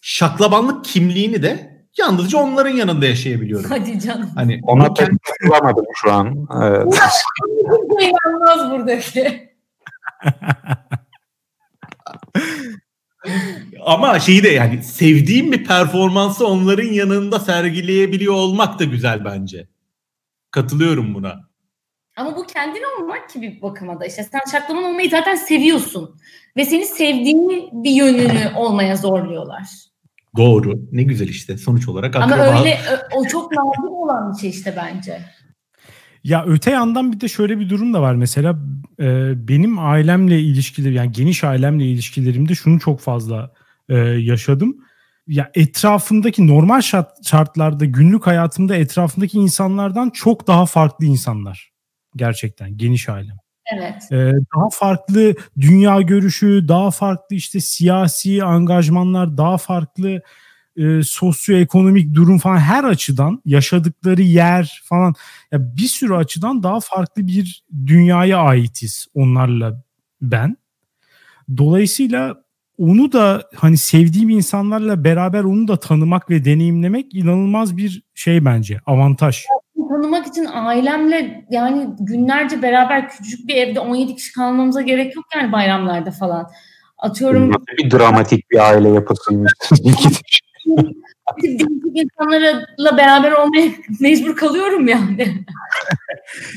[0.00, 3.70] şaklabanlık kimliğini de yalnızca onların yanında yaşayabiliyorum.
[3.70, 4.30] Hadi canım.
[4.34, 5.08] Hani ona pek
[5.46, 6.46] bulamadım şu an.
[6.62, 7.00] Evet.
[8.00, 9.52] İnanmaz buradaki.
[13.80, 19.68] Ama şeyi de yani sevdiğim bir performansı onların yanında sergileyebiliyor olmak da güzel bence.
[20.50, 21.52] Katılıyorum buna.
[22.16, 26.20] Ama bu kendin olmak ki bir bakıma da işte sen şaklaman olmayı zaten seviyorsun.
[26.56, 29.68] Ve seni sevdiğin bir yönünü olmaya zorluyorlar.
[30.36, 30.80] Doğru.
[30.92, 32.16] Ne güzel işte sonuç olarak.
[32.16, 32.60] Ama akraba...
[32.60, 32.78] öyle
[33.14, 35.20] o çok nadir olan bir şey işte bence.
[36.24, 38.14] Ya öte yandan bir de şöyle bir durum da var.
[38.14, 38.58] Mesela
[39.00, 43.52] e, benim ailemle ilişkileri yani geniş ailemle ilişkilerimde şunu çok fazla
[43.88, 44.76] e, yaşadım.
[45.26, 51.72] Ya etrafımdaki normal şart, şartlarda günlük hayatımda etrafımdaki insanlardan çok daha farklı insanlar.
[52.16, 53.36] Gerçekten geniş ailem.
[53.76, 54.02] Evet.
[54.12, 54.16] Ee,
[54.56, 60.22] daha farklı dünya görüşü, daha farklı işte siyasi angajmanlar, daha farklı
[60.76, 65.14] e, sosyoekonomik durum falan her açıdan yaşadıkları yer falan
[65.52, 69.82] ya bir sürü açıdan daha farklı bir dünyaya aitiz onlarla
[70.20, 70.56] ben.
[71.56, 72.42] Dolayısıyla
[72.78, 78.80] onu da hani sevdiğim insanlarla beraber onu da tanımak ve deneyimlemek inanılmaz bir şey bence
[78.86, 79.44] avantaj
[80.02, 85.52] tanımak için ailemle yani günlerce beraber küçük bir evde 17 kişi kalmamıza gerek yok yani
[85.52, 86.50] bayramlarda falan.
[86.98, 87.52] Atıyorum.
[87.78, 89.52] Bir dramatik bir aile yapısıymış.
[91.42, 93.70] değişik insanlarla beraber olmaya
[94.00, 95.44] mecbur kalıyorum yani.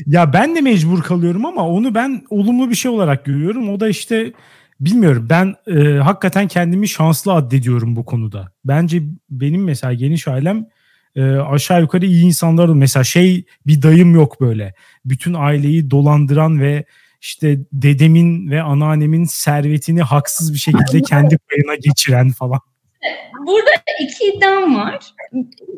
[0.05, 3.69] ya ben de mecbur kalıyorum ama onu ben olumlu bir şey olarak görüyorum.
[3.69, 4.33] O da işte
[4.79, 8.51] bilmiyorum ben e, hakikaten kendimi şanslı addediyorum bu konuda.
[8.65, 10.65] Bence benim mesela geniş ailem
[11.15, 12.69] e, aşağı yukarı iyi insanlar.
[12.69, 14.73] Mesela şey bir dayım yok böyle.
[15.05, 16.85] Bütün aileyi dolandıran ve
[17.21, 22.59] işte dedemin ve anneannemin servetini haksız bir şekilde kendi payına geçiren falan.
[23.45, 23.69] Burada
[24.01, 25.13] iki iddiam var.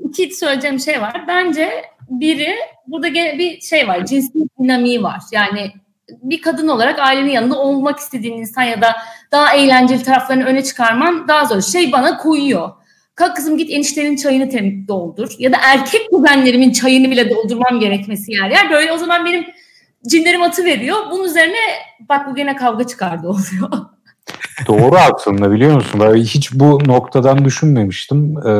[0.09, 1.25] İki söyleyeceğim şey var.
[1.27, 2.55] Bence biri
[2.87, 4.05] burada bir şey var.
[4.05, 5.21] Cinsiyet dinamiği var.
[5.31, 5.71] Yani
[6.09, 8.95] bir kadın olarak ailenin yanında olmak istediğin insan ya da
[9.31, 11.61] daha eğlenceli taraflarını öne çıkarman daha zor.
[11.61, 12.69] Şey bana koyuyor.
[13.15, 15.35] Kalk kızım git eniştenin çayını doldur.
[15.39, 18.69] Ya da erkek kuzenlerimin çayını bile doldurmam gerekmesi yer yer.
[18.69, 19.45] Böyle o zaman benim
[20.07, 20.97] cinlerim atı veriyor.
[21.11, 21.57] Bunun üzerine
[21.99, 23.69] bak bu gene kavga çıkardı oluyor.
[24.65, 26.01] Doğru aslında biliyor musun?
[26.03, 28.37] Ben hiç bu noktadan düşünmemiştim.
[28.37, 28.53] Ee,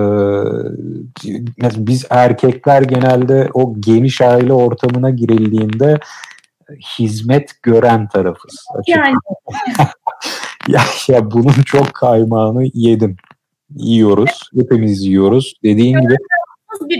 [1.77, 5.99] biz erkekler genelde o geniş aile ortamına girildiğinde
[6.99, 8.65] hizmet gören tarafız.
[8.87, 9.15] Yani.
[10.67, 13.17] ya, ya bunun çok kaymağını yedim.
[13.75, 14.49] Yiyoruz.
[14.55, 15.53] Hepimiz yiyoruz.
[15.63, 16.15] Dediğin gibi.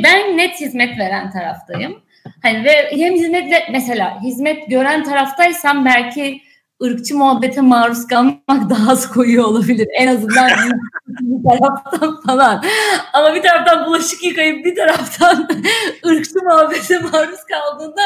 [0.04, 2.00] Ben net hizmet veren taraftayım.
[2.42, 6.42] Hani ve hem hizmet mesela hizmet gören taraftaysam belki
[6.84, 9.88] ırkçı muhabbete maruz kalmak daha az koyuyor olabilir.
[9.98, 10.50] En azından
[11.08, 12.64] bir taraftan falan.
[13.14, 15.50] Ama bir taraftan bulaşık yıkayıp bir taraftan
[16.06, 18.02] ırkçı muhabbete maruz kaldığında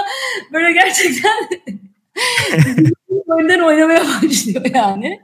[0.54, 1.50] böyle gerçekten
[3.40, 5.20] önden oynamaya başlıyor yani.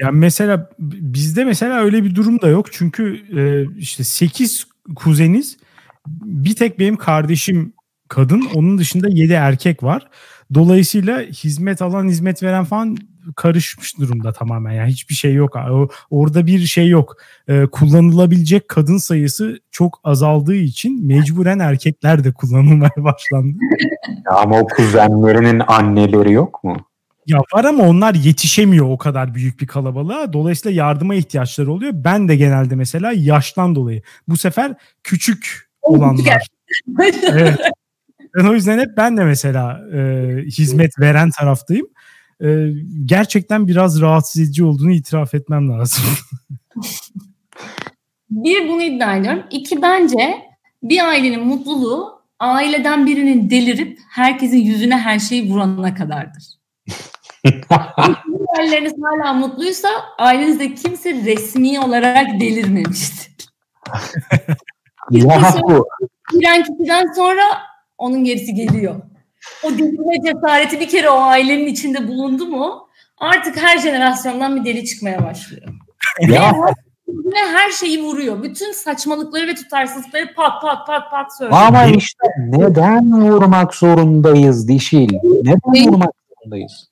[0.00, 2.72] Yani mesela bizde mesela öyle bir durum da yok.
[2.72, 3.40] Çünkü e,
[3.78, 5.56] işte 8 kuzeniz
[6.06, 7.72] bir tek benim kardeşim
[8.08, 8.48] kadın.
[8.54, 10.08] Onun dışında 7 erkek var.
[10.54, 12.96] Dolayısıyla hizmet alan, hizmet veren falan
[13.36, 14.72] karışmış durumda tamamen.
[14.72, 15.56] Yani hiçbir şey yok.
[16.10, 17.16] Orada bir şey yok.
[17.48, 23.58] Ee, kullanılabilecek kadın sayısı çok azaldığı için mecburen erkekler de kullanılmaya başlandı.
[24.26, 26.76] Ya ama o kuzenlerinin anneleri yok mu?
[27.26, 30.32] Ya var ama onlar yetişemiyor o kadar büyük bir kalabalığa.
[30.32, 31.92] Dolayısıyla yardıma ihtiyaçları oluyor.
[31.94, 34.02] Ben de genelde mesela yaştan dolayı.
[34.28, 36.46] Bu sefer küçük olanlar.
[37.32, 37.60] evet.
[38.36, 39.98] Ben o yüzden hep ben de mesela e,
[40.46, 41.86] hizmet veren taraftayım.
[42.44, 42.68] E,
[43.04, 46.04] gerçekten biraz rahatsız edici olduğunu itiraf etmem lazım.
[48.30, 49.42] bir bunu iddia ediyorum.
[49.50, 50.42] İki bence
[50.82, 56.44] bir ailenin mutluluğu aileden birinin delirip herkesin yüzüne her şeyi vurana kadardır.
[58.58, 63.36] Aileleriniz hala mutluysa ailenizde kimse resmi olarak delirmemiştir.
[66.32, 67.42] Giren kişiden sonra
[67.98, 69.02] onun gerisi geliyor.
[69.62, 74.84] O delirme cesareti bir kere o ailenin içinde bulundu mu artık her jenerasyondan bir deli
[74.84, 75.68] çıkmaya başlıyor.
[76.20, 76.52] Ya.
[77.08, 78.42] Ve her şeyi vuruyor.
[78.42, 81.60] Bütün saçmalıkları ve tutarsızlıkları pat pat pat pat söylüyor.
[81.66, 85.08] Ama işte neden vurmak zorundayız dişil?
[85.42, 85.88] Neden Değil.
[85.88, 86.88] vurmak zorundayız?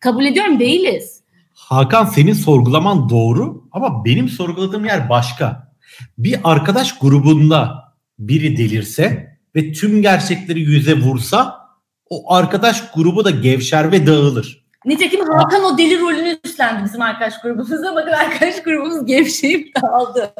[0.00, 1.20] Kabul ediyorum değiliz.
[1.54, 5.72] Hakan senin sorgulaman doğru ama benim sorguladığım yer başka.
[6.18, 7.84] Bir arkadaş grubunda
[8.18, 11.66] biri delirse ve tüm gerçekleri yüze vursa
[12.10, 14.66] o arkadaş grubu da gevşer ve dağılır.
[14.84, 17.94] Nitekim Hakan o deli rolünü üstlendi bizim arkadaş grubumuza.
[17.94, 20.34] Bakın arkadaş grubumuz gevşeyip dağıldı.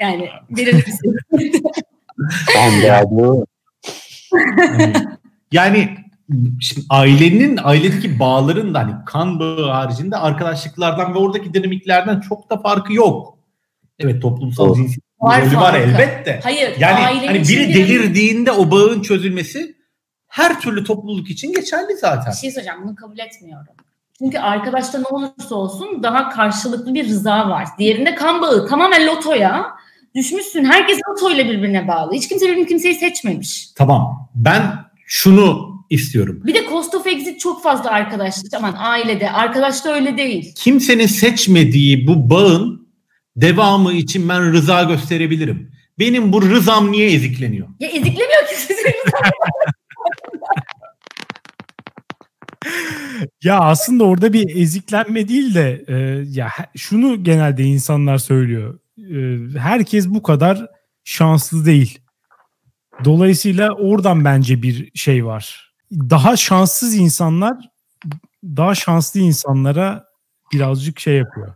[0.00, 0.84] Yani verelim
[2.56, 3.06] Ben de
[5.52, 5.96] Yani
[6.60, 12.60] şimdi ailenin ailedeki bağların da hani kan bağı haricinde arkadaşlıklardan ve oradaki dinamiklerden çok da
[12.60, 13.38] farkı yok.
[13.98, 16.40] Evet toplumsal cinsiyet var, rolü var elbette.
[16.42, 16.74] Hayır.
[16.78, 19.76] Yani hani biri delirdiğinde o bağın çözülmesi
[20.28, 22.32] her türlü topluluk için geçerli zaten.
[22.32, 23.74] Bir şey söyleyeceğim bunu kabul etmiyorum.
[24.18, 27.68] Çünkü arkadaşta ne olursa olsun daha karşılıklı bir rıza var.
[27.78, 29.66] Diğerinde kan bağı tamamen lotoya
[30.14, 30.64] düşmüşsün.
[30.64, 32.12] Herkes lotoyla birbirine bağlı.
[32.12, 33.68] Hiç kimse birbirini kimseyi seçmemiş.
[33.76, 34.28] Tamam.
[34.34, 34.62] Ben
[35.06, 36.42] şunu istiyorum.
[36.44, 38.54] Bir de cost of exit çok fazla arkadaşlık.
[38.54, 39.30] Aman ailede.
[39.30, 40.54] Arkadaşta öyle değil.
[40.56, 42.79] Kimsenin seçmediği bu bağın
[43.40, 45.72] devamı için ben rıza gösterebilirim.
[45.98, 47.68] Benim bu rızam niye ezikleniyor?
[47.80, 48.84] Ya eziklemiyor ki sizin
[53.42, 55.94] ya aslında orada bir eziklenme değil de e,
[56.30, 58.80] ya şunu genelde insanlar söylüyor.
[58.98, 60.66] E, herkes bu kadar
[61.04, 61.98] şanslı değil.
[63.04, 65.72] Dolayısıyla oradan bence bir şey var.
[65.92, 67.56] Daha şanssız insanlar
[68.44, 70.04] daha şanslı insanlara
[70.52, 71.54] birazcık şey yapıyor.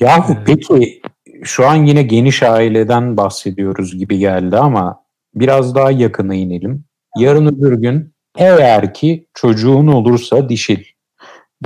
[0.00, 1.02] Yahu ee, peki
[1.42, 6.84] şu an yine geniş aileden bahsediyoruz gibi geldi ama biraz daha yakına inelim.
[7.16, 10.84] Yarın öbür gün eğer ki çocuğun olursa dişil.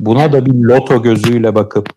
[0.00, 1.88] Buna da bir loto gözüyle bakıp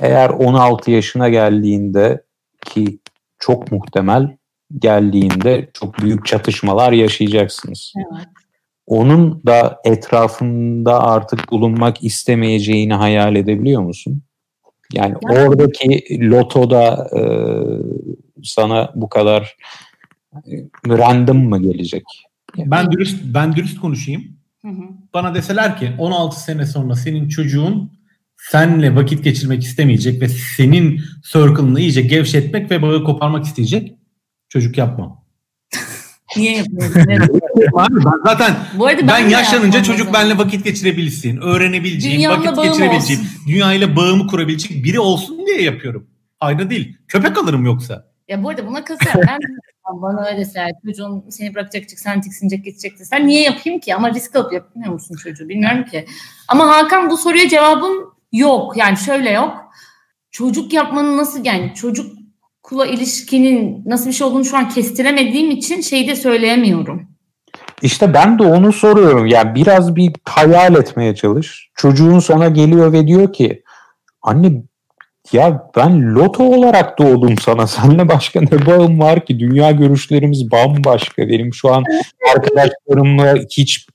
[0.00, 2.24] eğer 16 yaşına geldiğinde
[2.66, 2.98] ki
[3.38, 4.36] çok muhtemel
[4.78, 7.92] geldiğinde çok büyük çatışmalar yaşayacaksınız.
[7.96, 8.26] Evet.
[8.86, 14.22] Onun da etrafında artık bulunmak istemeyeceğini hayal edebiliyor musun?
[14.92, 15.46] Yani ya.
[15.46, 17.22] oradaki lotoda e,
[18.42, 19.56] sana bu kadar
[20.34, 20.52] e,
[20.88, 22.04] random mı gelecek?
[22.58, 24.22] Ben dürüst ben dürüst konuşayım.
[24.62, 24.82] Hı hı.
[25.14, 27.92] Bana deseler ki 16 sene sonra senin çocuğun
[28.36, 31.00] senle vakit geçirmek istemeyecek ve senin
[31.32, 33.94] circle'ını iyice gevşetmek ve bağı koparmak isteyecek.
[34.48, 35.19] Çocuk yapma.
[36.36, 37.02] Niye yapıyorsun?
[37.76, 37.88] ben
[38.24, 43.46] zaten Bu arada ben, ben yaşlanınca çocuk benimle vakit geçirebilsin, öğrenebileceğim, Dünyamla vakit geçirebileceğim, olsun.
[43.46, 46.06] dünyayla bağımı kurabilecek biri olsun diye yapıyorum.
[46.40, 46.96] Aynı değil.
[47.08, 48.10] Köpek alırım yoksa.
[48.28, 49.20] Ya bu arada buna kızıyorum.
[49.28, 49.38] Ben
[50.02, 53.94] bana öyle deseler çocuğun seni bırakacak, sen tiksinecek, gidecek Sen niye yapayım ki?
[53.94, 55.48] Ama risk alıp yapmıyor musun çocuğu?
[55.48, 56.06] Bilmiyorum ki.
[56.48, 58.76] Ama Hakan bu soruya cevabım yok.
[58.76, 59.56] Yani şöyle yok.
[60.30, 62.19] Çocuk yapmanın nasıl yani çocuk
[62.70, 67.08] kula ilişkinin nasıl bir şey olduğunu şu an kestiremediğim için şeyi de söyleyemiyorum.
[67.82, 69.26] İşte ben de onu soruyorum.
[69.26, 71.70] Yani biraz bir hayal etmeye çalış.
[71.74, 73.62] Çocuğun sana geliyor ve diyor ki
[74.22, 74.62] anne
[75.32, 77.66] ya ben loto olarak doğdum sana.
[77.66, 79.38] Seninle başka ne bağım var ki?
[79.38, 81.28] Dünya görüşlerimiz bambaşka.
[81.28, 81.84] Benim şu an
[82.36, 83.86] arkadaşlarımla hiç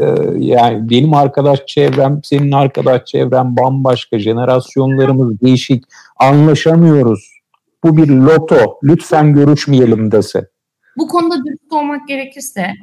[0.00, 0.06] e,
[0.38, 4.18] yani benim arkadaş çevrem, senin arkadaş çevrem bambaşka.
[4.18, 5.84] Jenerasyonlarımız değişik.
[6.16, 7.39] Anlaşamıyoruz.
[7.84, 8.78] Bu bir loto.
[8.82, 10.50] Lütfen görüşmeyelim dese.
[10.96, 12.74] Bu konuda dürüst olmak gerekirse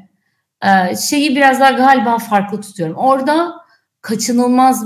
[0.64, 2.96] e, şeyi biraz daha galiba farklı tutuyorum.
[2.96, 3.54] Orada
[4.02, 4.86] kaçınılmaz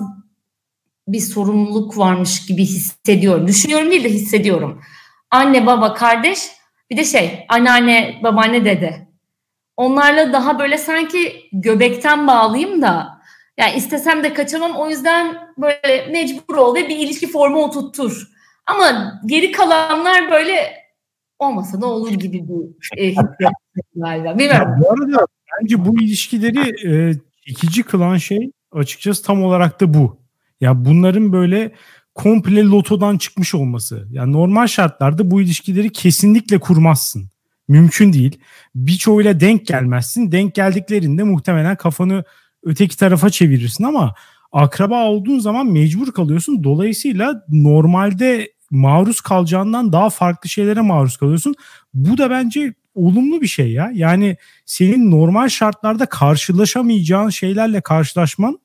[1.07, 3.47] bir sorumluluk varmış gibi hissediyorum.
[3.47, 4.81] Düşünüyorum değil de hissediyorum.
[5.31, 6.51] Anne, baba, kardeş
[6.89, 9.07] bir de şey anneanne, babaanne, dede.
[9.77, 13.21] Onlarla daha böyle sanki göbekten bağlayayım da
[13.57, 18.27] yani istesem de kaçamam o yüzden böyle mecbur ol ve bir ilişki formu oturtur.
[18.65, 20.73] Ama geri kalanlar böyle
[21.39, 23.13] olmasa da olur gibi bir e,
[23.95, 24.37] galiba.
[24.37, 24.75] Bilmiyorum.
[24.79, 25.27] bu arada
[25.61, 27.13] bence bu ilişkileri e,
[27.45, 30.21] ikinci kılan şey açıkçası tam olarak da bu.
[30.61, 31.71] Ya bunların böyle
[32.15, 34.07] komple lotodan çıkmış olması.
[34.11, 37.29] Yani normal şartlarda bu ilişkileri kesinlikle kurmazsın.
[37.67, 38.39] Mümkün değil.
[38.75, 40.31] Birçoğuyla denk gelmezsin.
[40.31, 42.23] Denk geldiklerinde muhtemelen kafanı
[42.63, 44.13] öteki tarafa çevirirsin ama
[44.51, 46.63] akraba olduğun zaman mecbur kalıyorsun.
[46.63, 51.55] Dolayısıyla normalde maruz kalacağından daha farklı şeylere maruz kalıyorsun.
[51.93, 53.91] Bu da bence olumlu bir şey ya.
[53.93, 58.59] Yani senin normal şartlarda karşılaşamayacağın şeylerle karşılaşman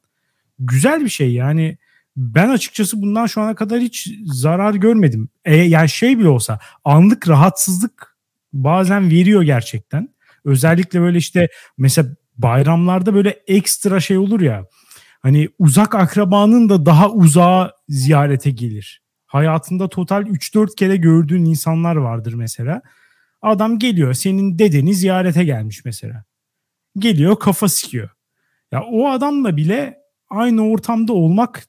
[0.58, 1.32] güzel bir şey.
[1.32, 1.78] Yani
[2.16, 5.28] ben açıkçası bundan şu ana kadar hiç zarar görmedim.
[5.44, 8.16] E, yani şey bile olsa anlık rahatsızlık
[8.52, 10.08] bazen veriyor gerçekten.
[10.44, 14.64] Özellikle böyle işte mesela bayramlarda böyle ekstra şey olur ya.
[15.26, 19.02] Hani uzak akrabanın da daha uzağa ziyarete gelir.
[19.26, 22.82] Hayatında total 3-4 kere gördüğün insanlar vardır mesela.
[23.42, 26.24] Adam geliyor senin dedeni ziyarete gelmiş mesela.
[26.98, 28.08] Geliyor kafa sikiyor.
[28.72, 29.98] Ya o adamla bile
[30.30, 31.66] aynı ortamda olmak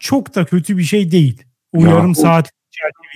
[0.00, 1.42] çok da kötü bir şey değil.
[1.72, 2.14] O ya, yarım o...
[2.14, 2.50] saat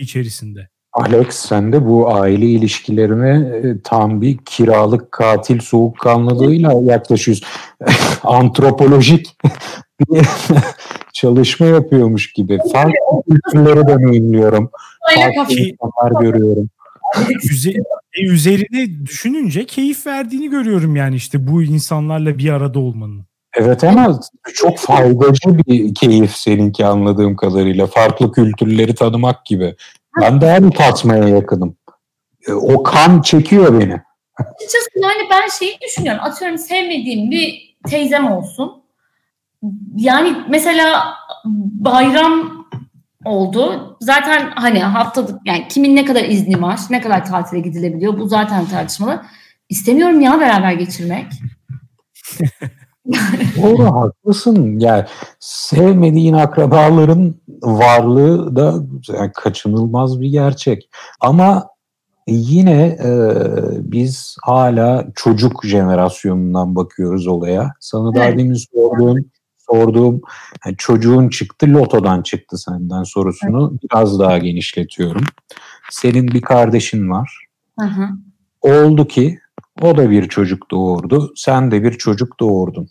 [0.00, 0.68] içerisinde.
[0.92, 7.48] Alex sen de bu aile ilişkilerine e, tam bir kiralık katil soğukkanlılığıyla yaklaşıyorsun.
[8.22, 9.36] Antropolojik
[11.12, 12.58] çalışma yapıyormuş gibi.
[12.72, 14.70] Farklı kültürleri deneyimliyorum.
[15.14, 16.70] Farklı insanlar görüyorum.
[18.16, 23.24] E, üzerine düşününce keyif verdiğini görüyorum yani işte bu insanlarla bir arada olmanın.
[23.56, 24.20] Evet ama
[24.54, 27.86] çok faydacı bir keyif seninki anladığım kadarıyla.
[27.86, 29.76] Farklı kültürleri tanımak gibi.
[30.20, 31.76] Ben daha bir tatmaya yakınım.
[32.48, 34.00] E, o kan çekiyor beni.
[34.36, 36.20] Açıkçası yani ben şeyi düşünüyorum.
[36.24, 38.83] Atıyorum sevmediğim bir teyzem olsun.
[39.96, 41.14] Yani mesela
[41.64, 42.64] bayram
[43.24, 43.96] oldu.
[44.00, 48.66] Zaten hani haftalık yani kimin ne kadar izni var, ne kadar tatile gidilebiliyor bu zaten
[48.66, 49.22] tartışmalı.
[49.68, 51.26] İstemiyorum ya beraber geçirmek.
[53.62, 54.78] Doğru haklısın.
[54.78, 55.04] Yani
[55.40, 58.74] sevmediğin akrabaların varlığı da
[59.08, 60.90] yani kaçınılmaz bir gerçek.
[61.20, 61.68] Ama
[62.28, 63.10] yine e,
[63.92, 67.72] biz hala çocuk jenerasyonundan bakıyoruz olaya.
[67.80, 68.16] Sana evet.
[68.16, 69.24] daha demin sorduğum
[69.70, 70.20] sorduğum
[70.66, 73.82] yani çocuğun çıktı lotodan çıktı senden sorusunu evet.
[73.82, 75.24] biraz daha genişletiyorum.
[75.90, 77.46] Senin bir kardeşin var.
[77.80, 78.08] Hı hı.
[78.60, 79.38] Oldu ki
[79.82, 81.32] o da bir çocuk doğurdu.
[81.36, 82.88] Sen de bir çocuk doğurdun.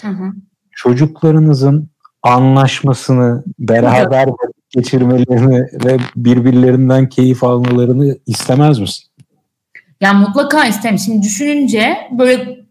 [0.00, 0.32] Hı hı.
[0.70, 1.90] Çocuklarınızın
[2.22, 4.28] anlaşmasını, beraber
[4.70, 9.04] geçirmelerini ve birbirlerinden keyif almalarını istemez misin?
[10.00, 10.98] Yani mutlaka isterim.
[10.98, 12.65] Şimdi düşününce böyle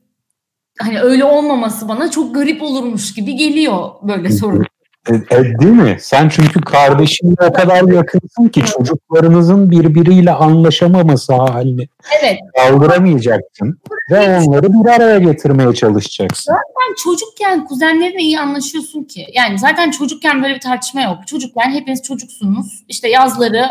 [0.80, 4.64] hani öyle olmaması bana çok garip olurmuş gibi geliyor böyle soru.
[5.10, 5.98] E, e, değil mi?
[6.00, 11.88] Sen çünkü kardeşinle o kadar yakınsın ki çocuklarınızın birbiriyle anlaşamaması halini
[12.22, 12.40] Evet.
[12.58, 13.80] kaldıramayacaksın
[14.12, 16.54] ve onları bir araya getirmeye çalışacaksın.
[16.54, 19.28] Zaten çocukken kuzenlerinle iyi anlaşıyorsun ki.
[19.34, 21.28] Yani zaten çocukken böyle bir tartışma yok.
[21.28, 22.84] Çocukken hepiniz çocuksunuz.
[22.88, 23.66] İşte yazları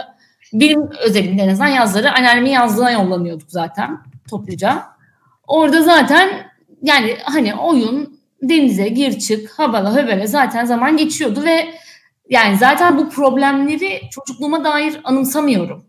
[0.52, 3.98] benim özelimde en azından yazları anneannemin yazlığına yollanıyorduk zaten
[4.30, 4.82] topluca.
[5.46, 6.28] Orada zaten
[6.85, 11.68] yani hani oyun denize gir çık habala höbele zaten zaman geçiyordu ve
[12.30, 15.85] yani zaten bu problemleri çocukluğuma dair anımsamıyorum.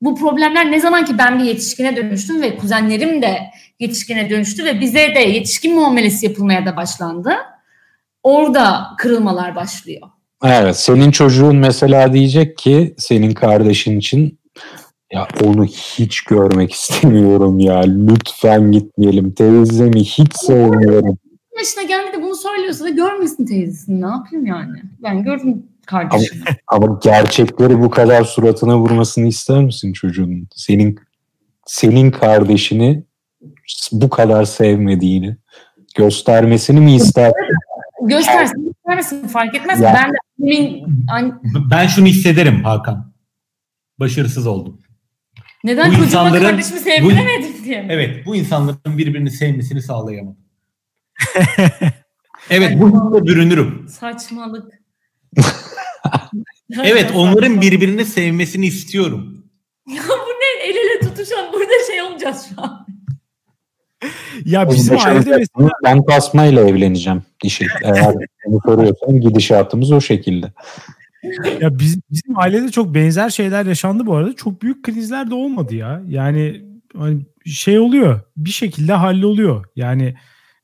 [0.00, 3.38] Bu problemler ne zaman ki ben bir yetişkine dönüştüm ve kuzenlerim de
[3.80, 7.34] yetişkine dönüştü ve bize de yetişkin muamelesi yapılmaya da başlandı.
[8.22, 10.08] Orada kırılmalar başlıyor.
[10.44, 14.38] Evet, senin çocuğun mesela diyecek ki senin kardeşin için
[15.12, 17.80] ya onu hiç görmek istemiyorum ya.
[17.80, 19.32] Lütfen gitmeyelim.
[19.34, 21.18] Teyzemi hiç sevmiyorum.
[21.58, 24.00] Yaşına geldi de bunu söylüyorsa da görmesin teyzesini.
[24.00, 24.82] Ne yapayım yani?
[25.02, 26.42] Ben gördüm kardeşim.
[26.66, 30.48] Ama gerçekleri bu kadar suratına vurmasını ister misin çocuğun?
[30.56, 30.98] Senin
[31.66, 33.04] senin kardeşini
[33.92, 35.36] bu kadar sevmediğini
[35.96, 37.32] göstermesini mi ister?
[38.02, 39.80] Göstersin, göstermesin fark etmez.
[39.80, 39.94] Ya.
[39.94, 40.16] Ben de
[41.70, 43.12] Ben şunu hissederim Hakan.
[44.00, 44.80] Başarısız oldum.
[45.66, 47.82] Neden Bu insanların- kardeşimi sevdiremedim diye.
[47.82, 47.88] mi?
[47.90, 50.38] Evet bu insanların birbirini sevmesini sağlayamadım.
[52.50, 53.88] evet bu hızla bürünürüm.
[53.88, 54.72] Saçmalık.
[56.84, 59.44] Evet onların birbirini sevmesini istiyorum.
[59.88, 60.64] Ya bu ne?
[60.70, 62.86] El ele tutuşan burada şey olacağız şu an.
[64.44, 67.66] Ya bizim ailede mesela Ben tasmayla evleneceğim dişi.
[67.82, 68.14] Eğer
[68.46, 70.52] bunu soruyorsan gidişatımız o şekilde.
[71.60, 74.36] Ya biz, bizim ailede çok benzer şeyler yaşandı bu arada.
[74.36, 76.02] Çok büyük krizler de olmadı ya.
[76.06, 76.62] Yani
[76.96, 78.20] hani şey oluyor.
[78.36, 79.64] Bir şekilde halloluyor.
[79.76, 80.14] Yani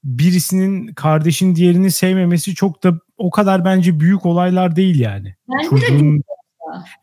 [0.04, 5.34] birisinin kardeşin diğerini sevmemesi çok da o kadar bence büyük olaylar değil yani.
[5.48, 6.22] Bence de Çocuğun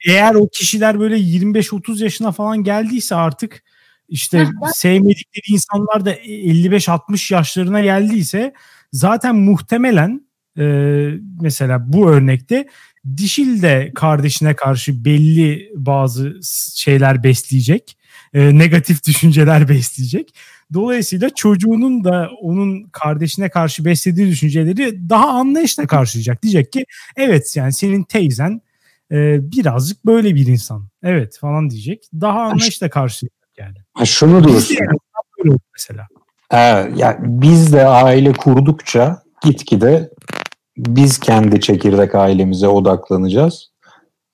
[0.07, 3.63] eğer o kişiler böyle 25-30 yaşına falan geldiyse artık
[4.07, 8.53] işte sevmedikleri insanlar da 55-60 yaşlarına geldiyse
[8.91, 10.63] zaten muhtemelen e,
[11.41, 12.67] mesela bu örnekte
[13.17, 16.33] dişil de kardeşine karşı belli bazı
[16.75, 17.97] şeyler besleyecek.
[18.33, 20.33] e, negatif düşünceler besleyecek.
[20.73, 26.43] Dolayısıyla çocuğunun da onun kardeşine karşı beslediği düşünceleri daha anlayışla karşılayacak.
[26.43, 26.85] Diyecek ki
[27.17, 28.61] evet yani senin teyzen
[29.11, 30.87] e, birazcık böyle bir insan.
[31.03, 32.05] Evet falan diyecek.
[32.13, 33.77] Daha anlayışla karşılayacak yani.
[33.93, 34.75] Ha, şunu Biz de diyorsun.
[34.79, 36.07] yani mesela.
[36.51, 36.57] Ee,
[36.95, 40.09] ya biz de aile kurdukça gitgide
[40.87, 43.71] biz kendi çekirdek ailemize odaklanacağız.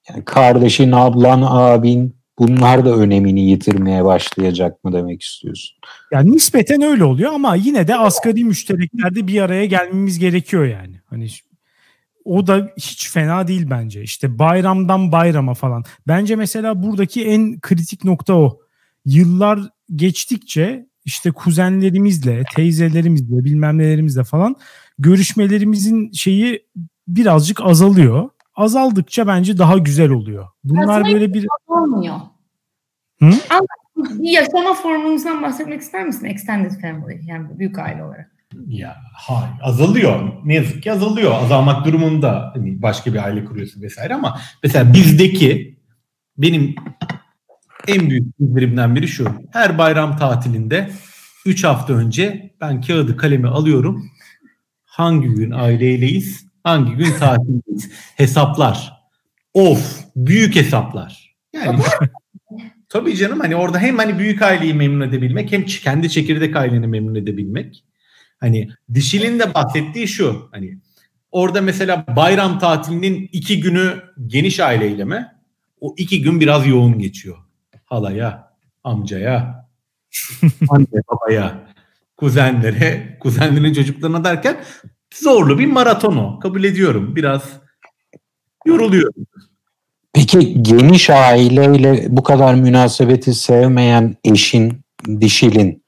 [0.09, 5.77] Yani kardeşin, ablan, abin bunlar da önemini yitirmeye başlayacak mı demek istiyorsun?
[6.11, 11.01] Yani nispeten öyle oluyor ama yine de asgari müştereklerde bir araya gelmemiz gerekiyor yani.
[11.05, 11.27] Hani
[12.25, 14.01] o da hiç fena değil bence.
[14.01, 15.83] İşte bayramdan bayrama falan.
[16.07, 18.59] Bence mesela buradaki en kritik nokta o.
[19.05, 19.59] Yıllar
[19.95, 24.55] geçtikçe işte kuzenlerimizle, teyzelerimizle, bilmem nelerimizle falan
[24.99, 26.65] görüşmelerimizin şeyi
[27.07, 28.29] birazcık azalıyor.
[28.55, 30.47] Azaldıkça bence daha güzel oluyor.
[30.63, 32.15] Bunlar Aslında böyle bir olmuyor.
[33.19, 33.29] Hı?
[33.97, 36.25] Bir yaşama formunuzdan bahsetmek ister misin?
[36.25, 38.31] Extended family yani büyük aile olarak.
[38.67, 40.31] Ya hayır azalıyor.
[40.45, 41.33] Ne yazık ki azalıyor.
[41.43, 45.79] Azalmak durumunda hani başka bir aile kuruyorsun vesaire ama mesela bizdeki
[46.37, 46.75] benim
[47.87, 49.27] en büyük izlerimden biri şu.
[49.51, 50.91] Her bayram tatilinde
[51.45, 54.11] 3 hafta önce ben kağıdı kalemi alıyorum.
[54.85, 56.45] Hangi gün aileyleyiz?
[56.63, 57.91] Hangi gün tatildeyiz?
[58.15, 58.93] Hesaplar.
[59.53, 61.35] Of büyük hesaplar.
[61.53, 61.79] Yani
[62.89, 67.15] tabii canım hani orada hem hani büyük aileyi memnun edebilmek hem kendi çekirdek aileni memnun
[67.15, 67.83] edebilmek.
[68.39, 70.79] Hani dişilin de bahsettiği şu hani
[71.31, 75.27] orada mesela bayram tatilinin iki günü geniş aileyle mi?
[75.79, 77.44] O iki gün biraz yoğun geçiyor.
[77.85, 78.51] Halaya,
[78.83, 79.67] amcaya,
[80.69, 81.59] anne babaya,
[82.17, 84.57] kuzenlere, kuzenlerin çocuklarına derken
[85.13, 86.39] zorlu bir maraton o.
[86.39, 87.15] Kabul ediyorum.
[87.15, 87.43] Biraz
[88.65, 89.25] yoruluyorum.
[90.13, 94.81] Peki geniş aileyle bu kadar münasebeti sevmeyen eşin,
[95.21, 95.85] dişilin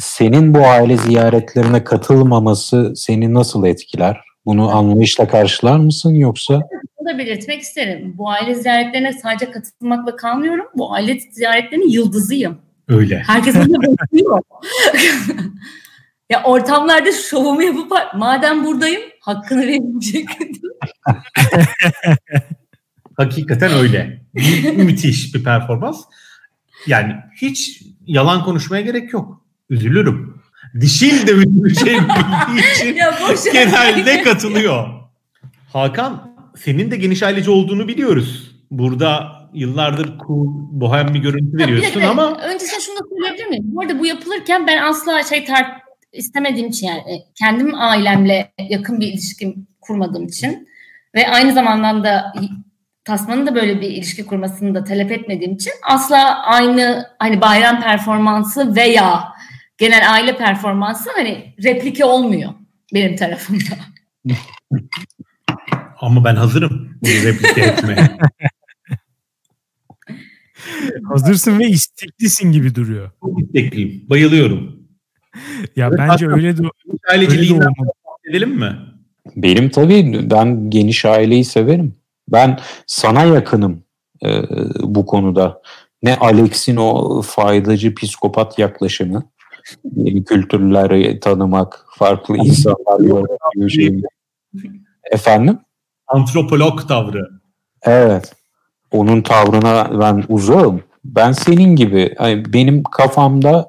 [0.00, 4.20] senin bu aile ziyaretlerine katılmaması seni nasıl etkiler?
[4.46, 6.60] Bunu anlayışla karşılar mısın yoksa?
[7.06, 8.14] Da belirtmek isterim.
[8.18, 10.66] Bu aile ziyaretlerine sadece katılmakla kalmıyorum.
[10.74, 12.58] Bu aile ziyaretlerinin yıldızıyım.
[12.88, 13.22] Öyle.
[13.26, 14.40] Herkes beni bekliyor.
[16.30, 20.26] ya ortamlarda şovumu yapıp madem buradayım hakkını verilecek.
[23.16, 24.22] Hakikaten öyle.
[24.34, 26.02] Mü- müthiş bir performans.
[26.86, 29.44] Yani hiç yalan konuşmaya gerek yok.
[29.70, 30.42] Üzülürüm.
[30.80, 32.00] dişil de bildiği için
[33.52, 34.88] genelde katılıyor.
[35.72, 38.56] Hakan senin de geniş aileci olduğunu biliyoruz.
[38.70, 42.36] Burada yıllardır cool, bohem bir görüntü veriyorsun ama...
[42.36, 43.64] Öncesinde şunu da söyleyebilir miyim?
[43.66, 45.80] Bu arada bu yapılırken ben asla şey tar
[46.12, 50.68] istemediğim için yani e, kendim ailemle yakın bir ilişkim kurmadığım için
[51.14, 52.32] ve aynı zamanda da
[53.04, 58.76] Tasman'ın da böyle bir ilişki kurmasını da talep etmediğim için asla aynı hani bayram performansı
[58.76, 59.24] veya
[59.78, 62.52] genel aile performansı hani replike olmuyor
[62.94, 63.76] benim tarafımda.
[66.00, 68.18] Ama ben hazırım bunu replike etmeye.
[71.08, 73.10] Hazırsın ve isteklisin gibi duruyor.
[73.20, 74.04] Çok istekliyim.
[74.10, 74.80] Bayılıyorum.
[75.76, 76.62] Ya evet, bence öyle de
[77.10, 77.72] aileciliğinden
[78.30, 78.76] edelim mi?
[79.36, 81.94] Benim tabii ben geniş aileyi severim.
[82.28, 83.84] Ben sana yakınım
[84.24, 84.42] e,
[84.82, 85.62] bu konuda.
[86.02, 89.30] Ne Alex'in o faydacı psikopat yaklaşımı,
[89.96, 94.00] yeni kültürleri tanımak, farklı insanlar görmek şey.
[95.12, 95.58] Efendim?
[96.10, 97.28] Antropolog tavrı.
[97.82, 98.32] Evet.
[98.90, 100.82] Onun tavrına ben uzağım.
[101.04, 102.14] Ben senin gibi.
[102.20, 103.68] Yani benim kafamda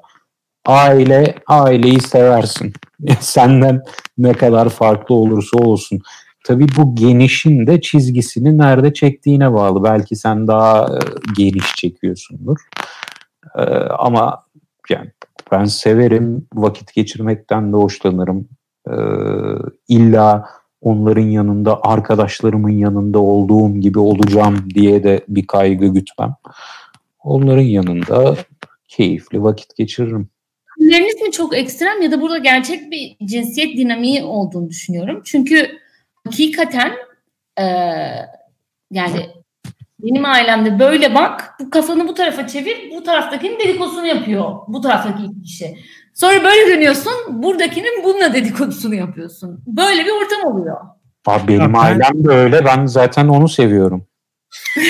[0.66, 2.72] aile, aileyi seversin.
[3.20, 3.82] Senden
[4.18, 6.00] ne kadar farklı olursa olsun.
[6.44, 9.84] Tabii bu genişin de çizgisini nerede çektiğine bağlı.
[9.84, 10.98] Belki sen daha e,
[11.36, 12.58] geniş çekiyorsundur.
[13.56, 13.62] E,
[13.98, 14.44] ama
[14.90, 15.10] yani
[15.52, 18.48] ben severim, vakit geçirmekten de hoşlanırım.
[18.88, 18.94] E,
[19.88, 20.48] illa
[20.82, 26.34] onların yanında, arkadaşlarımın yanında olduğum gibi olacağım diye de bir kaygı gütmem.
[27.24, 28.36] Onların yanında
[28.88, 30.28] keyifli vakit geçiririm.
[30.78, 35.22] Filmleriniz mi çok ekstrem ya da burada gerçek bir cinsiyet dinamiği olduğunu düşünüyorum.
[35.24, 35.70] Çünkü
[36.24, 36.92] hakikaten
[37.58, 37.64] e,
[38.90, 39.30] yani
[40.02, 44.54] benim ailemde böyle bak, bu kafanı bu tarafa çevir, bu taraftakinin dedikodusunu yapıyor.
[44.68, 45.76] Bu taraftaki kişi.
[46.14, 49.62] Sonra böyle dönüyorsun, buradakinin bununla dedikodusunu yapıyorsun.
[49.66, 50.76] Böyle bir ortam oluyor.
[51.26, 52.64] Abi benim ailem de öyle.
[52.64, 54.06] Ben zaten onu seviyorum.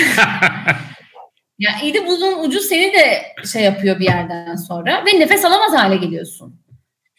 [1.59, 5.73] ya iyi de bunun ucu seni de şey yapıyor bir yerden sonra ve nefes alamaz
[5.73, 6.61] hale geliyorsun.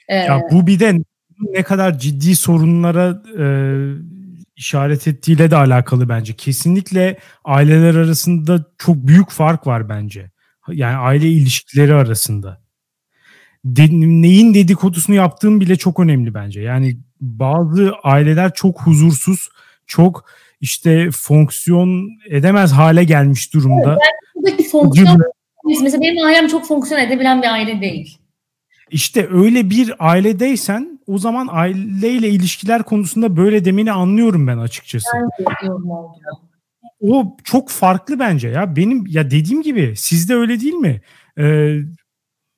[0.08, 0.94] Ee, ya bu bir de
[1.40, 3.44] ne kadar ciddi sorunlara e,
[4.56, 6.32] işaret ettiğiyle de alakalı bence.
[6.32, 10.30] Kesinlikle aileler arasında çok büyük fark var bence.
[10.68, 12.63] Yani aile ilişkileri arasında.
[13.64, 16.60] De, neyin dedikodusunu yaptığım bile çok önemli bence.
[16.60, 19.48] Yani bazı aileler çok huzursuz,
[19.86, 20.24] çok
[20.60, 23.90] işte fonksiyon edemez hale gelmiş durumda.
[23.90, 25.18] Evet, buradaki fonksiyon
[25.82, 28.18] mesela benim ailem çok fonksiyon edebilen bir aile değil.
[28.90, 35.08] İşte öyle bir ailedeysen o zaman aileyle ilişkiler konusunda böyle demeni anlıyorum ben açıkçası.
[35.40, 35.70] Ben
[37.00, 38.76] o çok farklı bence ya.
[38.76, 41.00] Benim ya dediğim gibi sizde öyle değil mi?
[41.38, 41.76] Ee,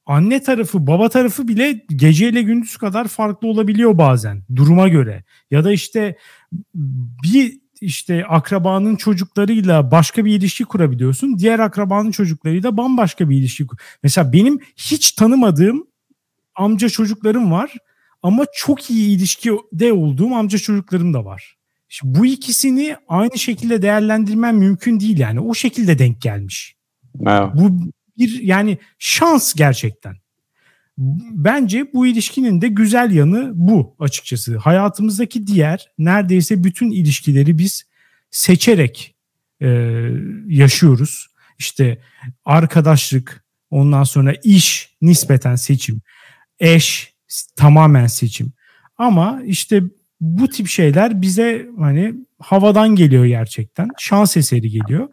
[0.07, 5.25] anne tarafı, baba tarafı bile geceyle gündüz kadar farklı olabiliyor bazen duruma göre.
[5.51, 6.17] Ya da işte
[7.23, 11.39] bir işte akrabanın çocuklarıyla başka bir ilişki kurabiliyorsun.
[11.39, 13.67] Diğer akrabanın çocuklarıyla bambaşka bir ilişki.
[14.03, 15.87] Mesela benim hiç tanımadığım
[16.55, 17.75] amca çocuklarım var
[18.23, 21.57] ama çok iyi ilişkide olduğum amca çocuklarım da var.
[21.89, 25.41] Şimdi bu ikisini aynı şekilde değerlendirmem mümkün değil yani.
[25.41, 26.77] O şekilde denk gelmiş.
[27.27, 27.49] Evet.
[27.55, 27.71] Bu
[28.19, 30.17] bir yani şans gerçekten.
[31.33, 34.57] Bence bu ilişkinin de güzel yanı bu açıkçası.
[34.57, 37.85] Hayatımızdaki diğer neredeyse bütün ilişkileri biz
[38.31, 39.15] seçerek
[39.61, 39.69] e,
[40.47, 41.27] yaşıyoruz.
[41.59, 41.99] İşte
[42.45, 46.01] arkadaşlık, ondan sonra iş nispeten seçim,
[46.61, 47.15] eş
[47.57, 48.53] tamamen seçim.
[48.99, 49.83] Ama işte
[50.21, 53.89] bu tip şeyler bize hani havadan geliyor gerçekten.
[53.99, 55.09] Şans eseri geliyor.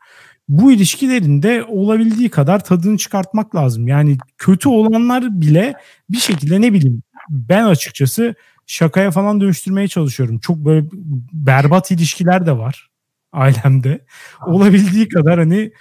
[0.49, 3.87] Bu ilişkilerin de olabildiği kadar tadını çıkartmak lazım.
[3.87, 5.73] Yani kötü olanlar bile
[6.09, 8.35] bir şekilde ne bileyim ben açıkçası
[8.65, 10.39] şakaya falan dönüştürmeye çalışıyorum.
[10.39, 10.87] Çok böyle
[11.33, 12.89] berbat ilişkiler de var
[13.33, 14.05] ailemde.
[14.47, 15.71] Olabildiği kadar hani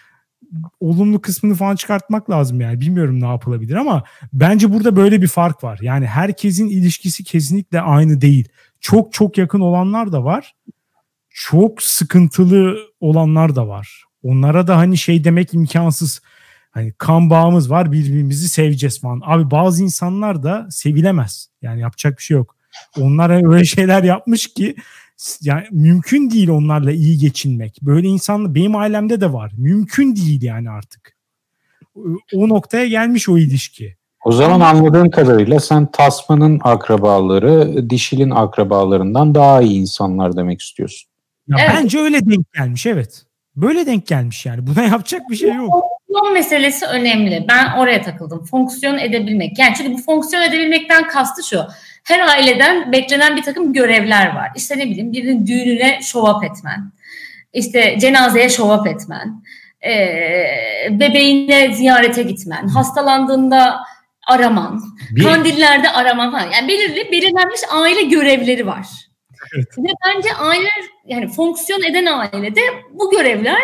[0.81, 2.81] olumlu kısmını falan çıkartmak lazım yani.
[2.81, 5.79] Bilmiyorum ne yapılabilir ama bence burada böyle bir fark var.
[5.83, 8.49] Yani herkesin ilişkisi kesinlikle aynı değil.
[8.81, 10.55] Çok çok yakın olanlar da var.
[11.31, 14.05] Çok sıkıntılı olanlar da var.
[14.23, 16.23] Onlara da hani şey demek imkansız.
[16.71, 19.21] Hani kan bağımız var birbirimizi seveceğiz falan.
[19.25, 21.49] Abi bazı insanlar da sevilemez.
[21.63, 22.57] Yani yapacak bir şey yok.
[23.01, 24.77] Onlar öyle şeyler yapmış ki
[25.41, 27.79] yani mümkün değil onlarla iyi geçinmek.
[27.83, 29.53] Böyle insanlar benim ailemde de var.
[29.59, 31.17] Mümkün değil yani artık.
[32.35, 33.97] O noktaya gelmiş o ilişki.
[34.25, 41.11] O zaman anladığın kadarıyla sen Tasman'ın akrabaları dişilin akrabalarından daha iyi insanlar demek istiyorsun.
[41.49, 41.71] Ya evet.
[41.77, 43.25] Bence öyle denk gelmiş evet.
[43.57, 44.67] Böyle denk gelmiş yani.
[44.67, 45.85] Buna yapacak bir şey yok.
[46.13, 47.47] fonksiyon meselesi önemli.
[47.49, 48.45] Ben oraya takıldım.
[48.45, 49.59] Fonksiyon edebilmek.
[49.59, 51.65] Yani çünkü bu fonksiyon edebilmekten kastı şu.
[52.05, 54.51] Her aileden beklenen bir takım görevler var.
[54.57, 56.93] İşte ne bileyim birinin düğününe up etmen.
[57.53, 58.49] İşte cenazeye
[58.81, 59.43] up etmen.
[59.87, 62.69] Ee, bebeğine ziyarete gitmen.
[62.69, 63.81] Hastalandığında
[64.29, 64.83] araman.
[65.11, 65.25] Bir...
[65.25, 66.51] Kandillerde araman falan.
[66.51, 68.87] Yani belirli belirlenmiş aile görevleri var.
[69.57, 69.67] Evet.
[69.79, 70.69] Ve bence aile
[71.07, 72.61] yani fonksiyon eden ailede
[72.93, 73.63] bu görevler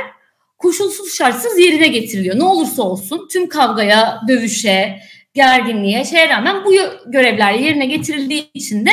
[0.58, 2.38] koşulsuz şartsız yerine getiriliyor.
[2.38, 4.98] Ne olursa olsun tüm kavgaya, dövüşe,
[5.34, 6.72] gerginliğe, şeye rağmen bu
[7.06, 8.90] görevler yerine getirildiği için de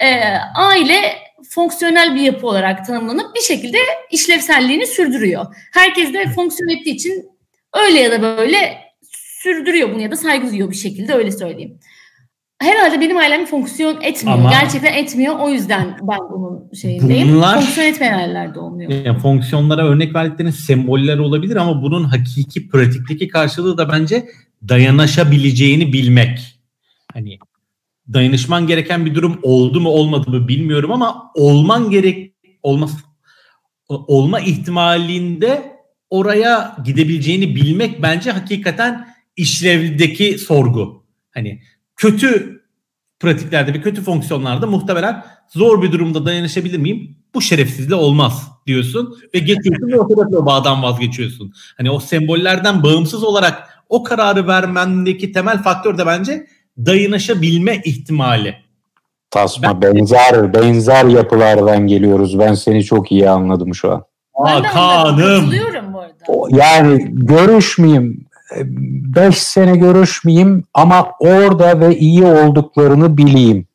[0.00, 0.20] e,
[0.54, 1.16] aile
[1.50, 3.78] fonksiyonel bir yapı olarak tanımlanıp bir şekilde
[4.10, 5.46] işlevselliğini sürdürüyor.
[5.72, 7.30] Herkes de fonksiyon ettiği için
[7.74, 8.78] öyle ya da böyle
[9.42, 11.80] sürdürüyor bunu ya da saygı duyuyor bir şekilde öyle söyleyeyim
[12.58, 14.38] herhalde benim ailem fonksiyon etmiyor.
[14.38, 15.34] Ama Gerçekten etmiyor.
[15.38, 17.34] O yüzden ben bunun şeyindeyim.
[17.34, 18.90] Bunlar, fonksiyon etmeyen ailelerde olmuyor.
[18.90, 24.26] Yani fonksiyonlara örnek verdiklerinin semboller olabilir ama bunun hakiki pratikteki karşılığı da bence
[24.68, 26.58] dayanışabileceğini bilmek.
[27.12, 27.38] Hani
[28.12, 32.96] dayanışman gereken bir durum oldu mu olmadı mı bilmiyorum ama olman gerek olması
[33.88, 35.74] olma ihtimalinde
[36.10, 41.04] oraya gidebileceğini bilmek bence hakikaten işlevdeki sorgu.
[41.30, 41.60] Hani
[41.96, 42.62] kötü
[43.20, 47.16] pratiklerde ve kötü fonksiyonlarda muhtemelen zor bir durumda dayanışabilir miyim?
[47.34, 51.52] Bu şerefsizle olmaz diyorsun ve geçiyorsun ve o bağdan vazgeçiyorsun.
[51.76, 56.46] Hani o sembollerden bağımsız olarak o kararı vermendeki temel faktör de bence
[56.78, 58.56] dayanışabilme ihtimali.
[59.30, 62.38] Tasma ben, benzer benzer yapılardan geliyoruz.
[62.38, 64.04] Ben seni çok iyi anladım şu an.
[64.34, 65.52] Aa, Kaan'ım.
[66.48, 68.23] Yani görüşmeyeyim,
[68.56, 73.66] 5 sene görüşmeyeyim ama orada ve iyi olduklarını bileyim.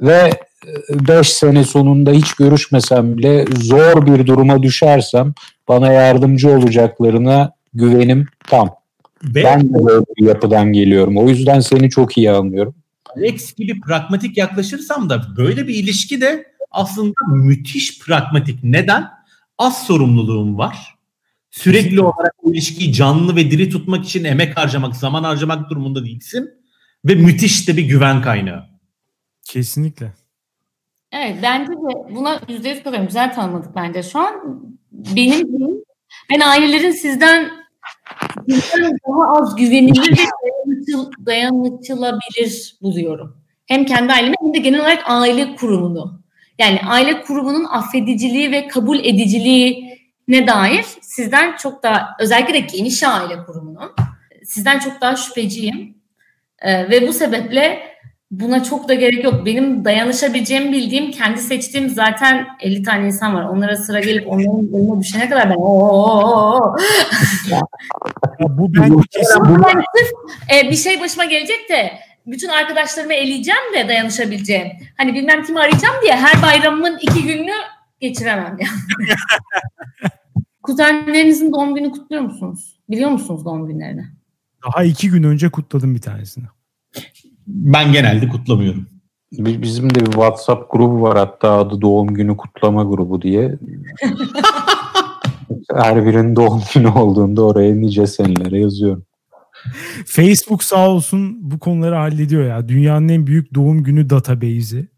[0.00, 0.30] Ve
[0.90, 5.34] 5 e, sene sonunda hiç görüşmesem bile zor bir duruma düşersem
[5.68, 8.74] bana yardımcı olacaklarına güvenim tam.
[9.24, 11.16] Ve ben de böyle bir yapıdan geliyorum.
[11.16, 12.74] O yüzden seni çok iyi anlıyorum.
[13.16, 18.64] Alex gibi pragmatik yaklaşırsam da böyle bir ilişki de aslında müthiş pragmatik.
[18.64, 19.08] Neden?
[19.58, 20.95] Az sorumluluğum var
[21.56, 26.50] Sürekli olarak o ilişkiyi canlı ve diri tutmak için emek harcamak, zaman harcamak durumunda değilsin.
[27.04, 28.64] Ve müthiş de bir güven kaynağı.
[29.44, 30.12] Kesinlikle.
[31.12, 34.02] Evet bence de buna yüzde yüz kadar güzel tanımladık bence.
[34.02, 34.34] Şu an
[34.92, 35.48] benim
[36.30, 37.50] ben ailelerin sizden,
[39.08, 43.36] daha az güvenilir ve dayanıcıl, dayanıcılabilir buluyorum.
[43.66, 46.22] Hem kendi ailemi hem de genel olarak aile kurumunu.
[46.58, 49.85] Yani aile kurumunun affediciliği ve kabul ediciliği
[50.28, 53.92] ne dair sizden çok daha özellikle de geniş aile kurumunun
[54.46, 55.96] sizden çok daha şüpheciyim.
[56.58, 57.96] Ee, ve bu sebeple
[58.30, 59.46] buna çok da gerek yok.
[59.46, 63.44] Benim dayanışabileceğimi bildiğim, kendi seçtiğim zaten 50 tane insan var.
[63.44, 66.76] Onlara sıra gelip onların önüne düşene kadar ben ooo.
[68.40, 69.42] bu ben kesin.
[69.44, 70.10] Ben sırf
[70.54, 71.92] e, bir şey başıma gelecek de
[72.26, 74.68] bütün arkadaşlarımı eleyeceğim de dayanışabileceğim.
[74.96, 77.54] Hani bilmem kimi arayacağım diye her bayramımın iki gününü
[78.00, 79.08] geçiremem yani.
[80.66, 82.76] Kuzenlerinizin doğum günü kutluyor musunuz?
[82.90, 84.04] Biliyor musunuz doğum günlerini?
[84.66, 86.44] Daha iki gün önce kutladım bir tanesini.
[87.46, 88.86] Ben genelde kutlamıyorum.
[89.32, 93.58] Bizim de bir WhatsApp grubu var hatta adı doğum günü kutlama grubu diye.
[95.74, 99.04] Her birinin doğum günü olduğunda oraya nice senelere yazıyorum.
[100.06, 102.68] Facebook sağ olsun bu konuları hallediyor ya.
[102.68, 104.88] Dünyanın en büyük doğum günü database'i.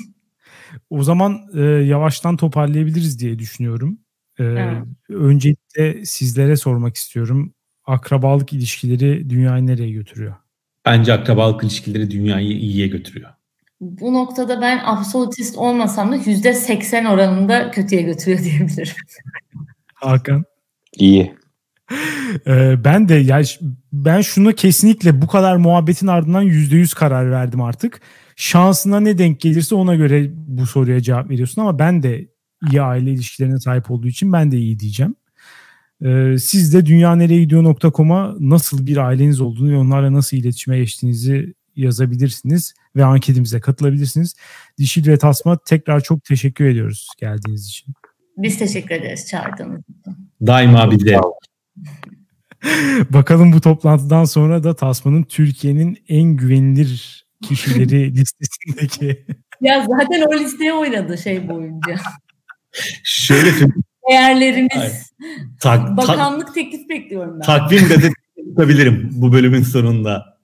[0.90, 3.98] o zaman e, yavaştan toparlayabiliriz diye düşünüyorum.
[4.38, 4.82] Ee, evet.
[5.08, 7.54] Öncelikle sizlere sormak istiyorum.
[7.84, 10.34] Akrabalık ilişkileri dünyayı nereye götürüyor?
[10.84, 13.30] Bence akrabalık ilişkileri dünyayı iyiye götürüyor.
[13.80, 18.94] Bu noktada ben absolutist olmasam da yüzde seksen oranında kötüye götürüyor diyebilirim.
[19.94, 20.44] Hakan?
[20.96, 21.34] İyi.
[22.46, 23.46] Ee, ben de yani
[23.92, 28.00] ben şunu kesinlikle bu kadar muhabbetin ardından yüzde yüz karar verdim artık.
[28.36, 32.28] Şansına ne denk gelirse ona göre bu soruya cevap veriyorsun ama ben de
[32.70, 35.16] iyi aile ilişkilerine sahip olduğu için ben de iyi diyeceğim.
[36.04, 43.04] Ee, siz de dünyanereyegidiyor.com'a nasıl bir aileniz olduğunu ve onlarla nasıl iletişime geçtiğinizi yazabilirsiniz ve
[43.04, 44.34] anketimize katılabilirsiniz.
[44.78, 47.94] Dişil ve Tasma tekrar çok teşekkür ediyoruz geldiğiniz için.
[48.36, 50.30] Biz teşekkür ederiz çağırdığınız için.
[50.46, 51.18] Daima bir de.
[53.10, 59.26] Bakalım bu toplantıdan sonra da Tasma'nın Türkiye'nin en güvenilir kişileri listesindeki.
[59.60, 61.96] ya zaten o listeye oynadı şey boyunca.
[63.04, 63.52] Şöyle
[64.10, 65.12] Değerlerimiz.
[65.60, 67.40] Tak, Bakanlık tak, teklif bekliyorum ben.
[67.40, 68.12] Takvim gazetesi
[68.48, 70.38] tutabilirim bu bölümün sonunda.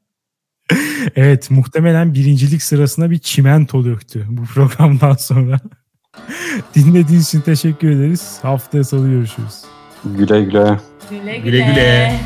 [1.17, 5.61] Evet muhtemelen birincilik sırasına bir çimento döktü bu programdan sonra.
[6.75, 8.39] Dinlediğiniz için teşekkür ederiz.
[8.43, 9.65] Haftaya salı görüşürüz.
[10.05, 10.81] Güle güle.
[11.11, 11.39] Güle güle.
[11.39, 12.21] Güle güle.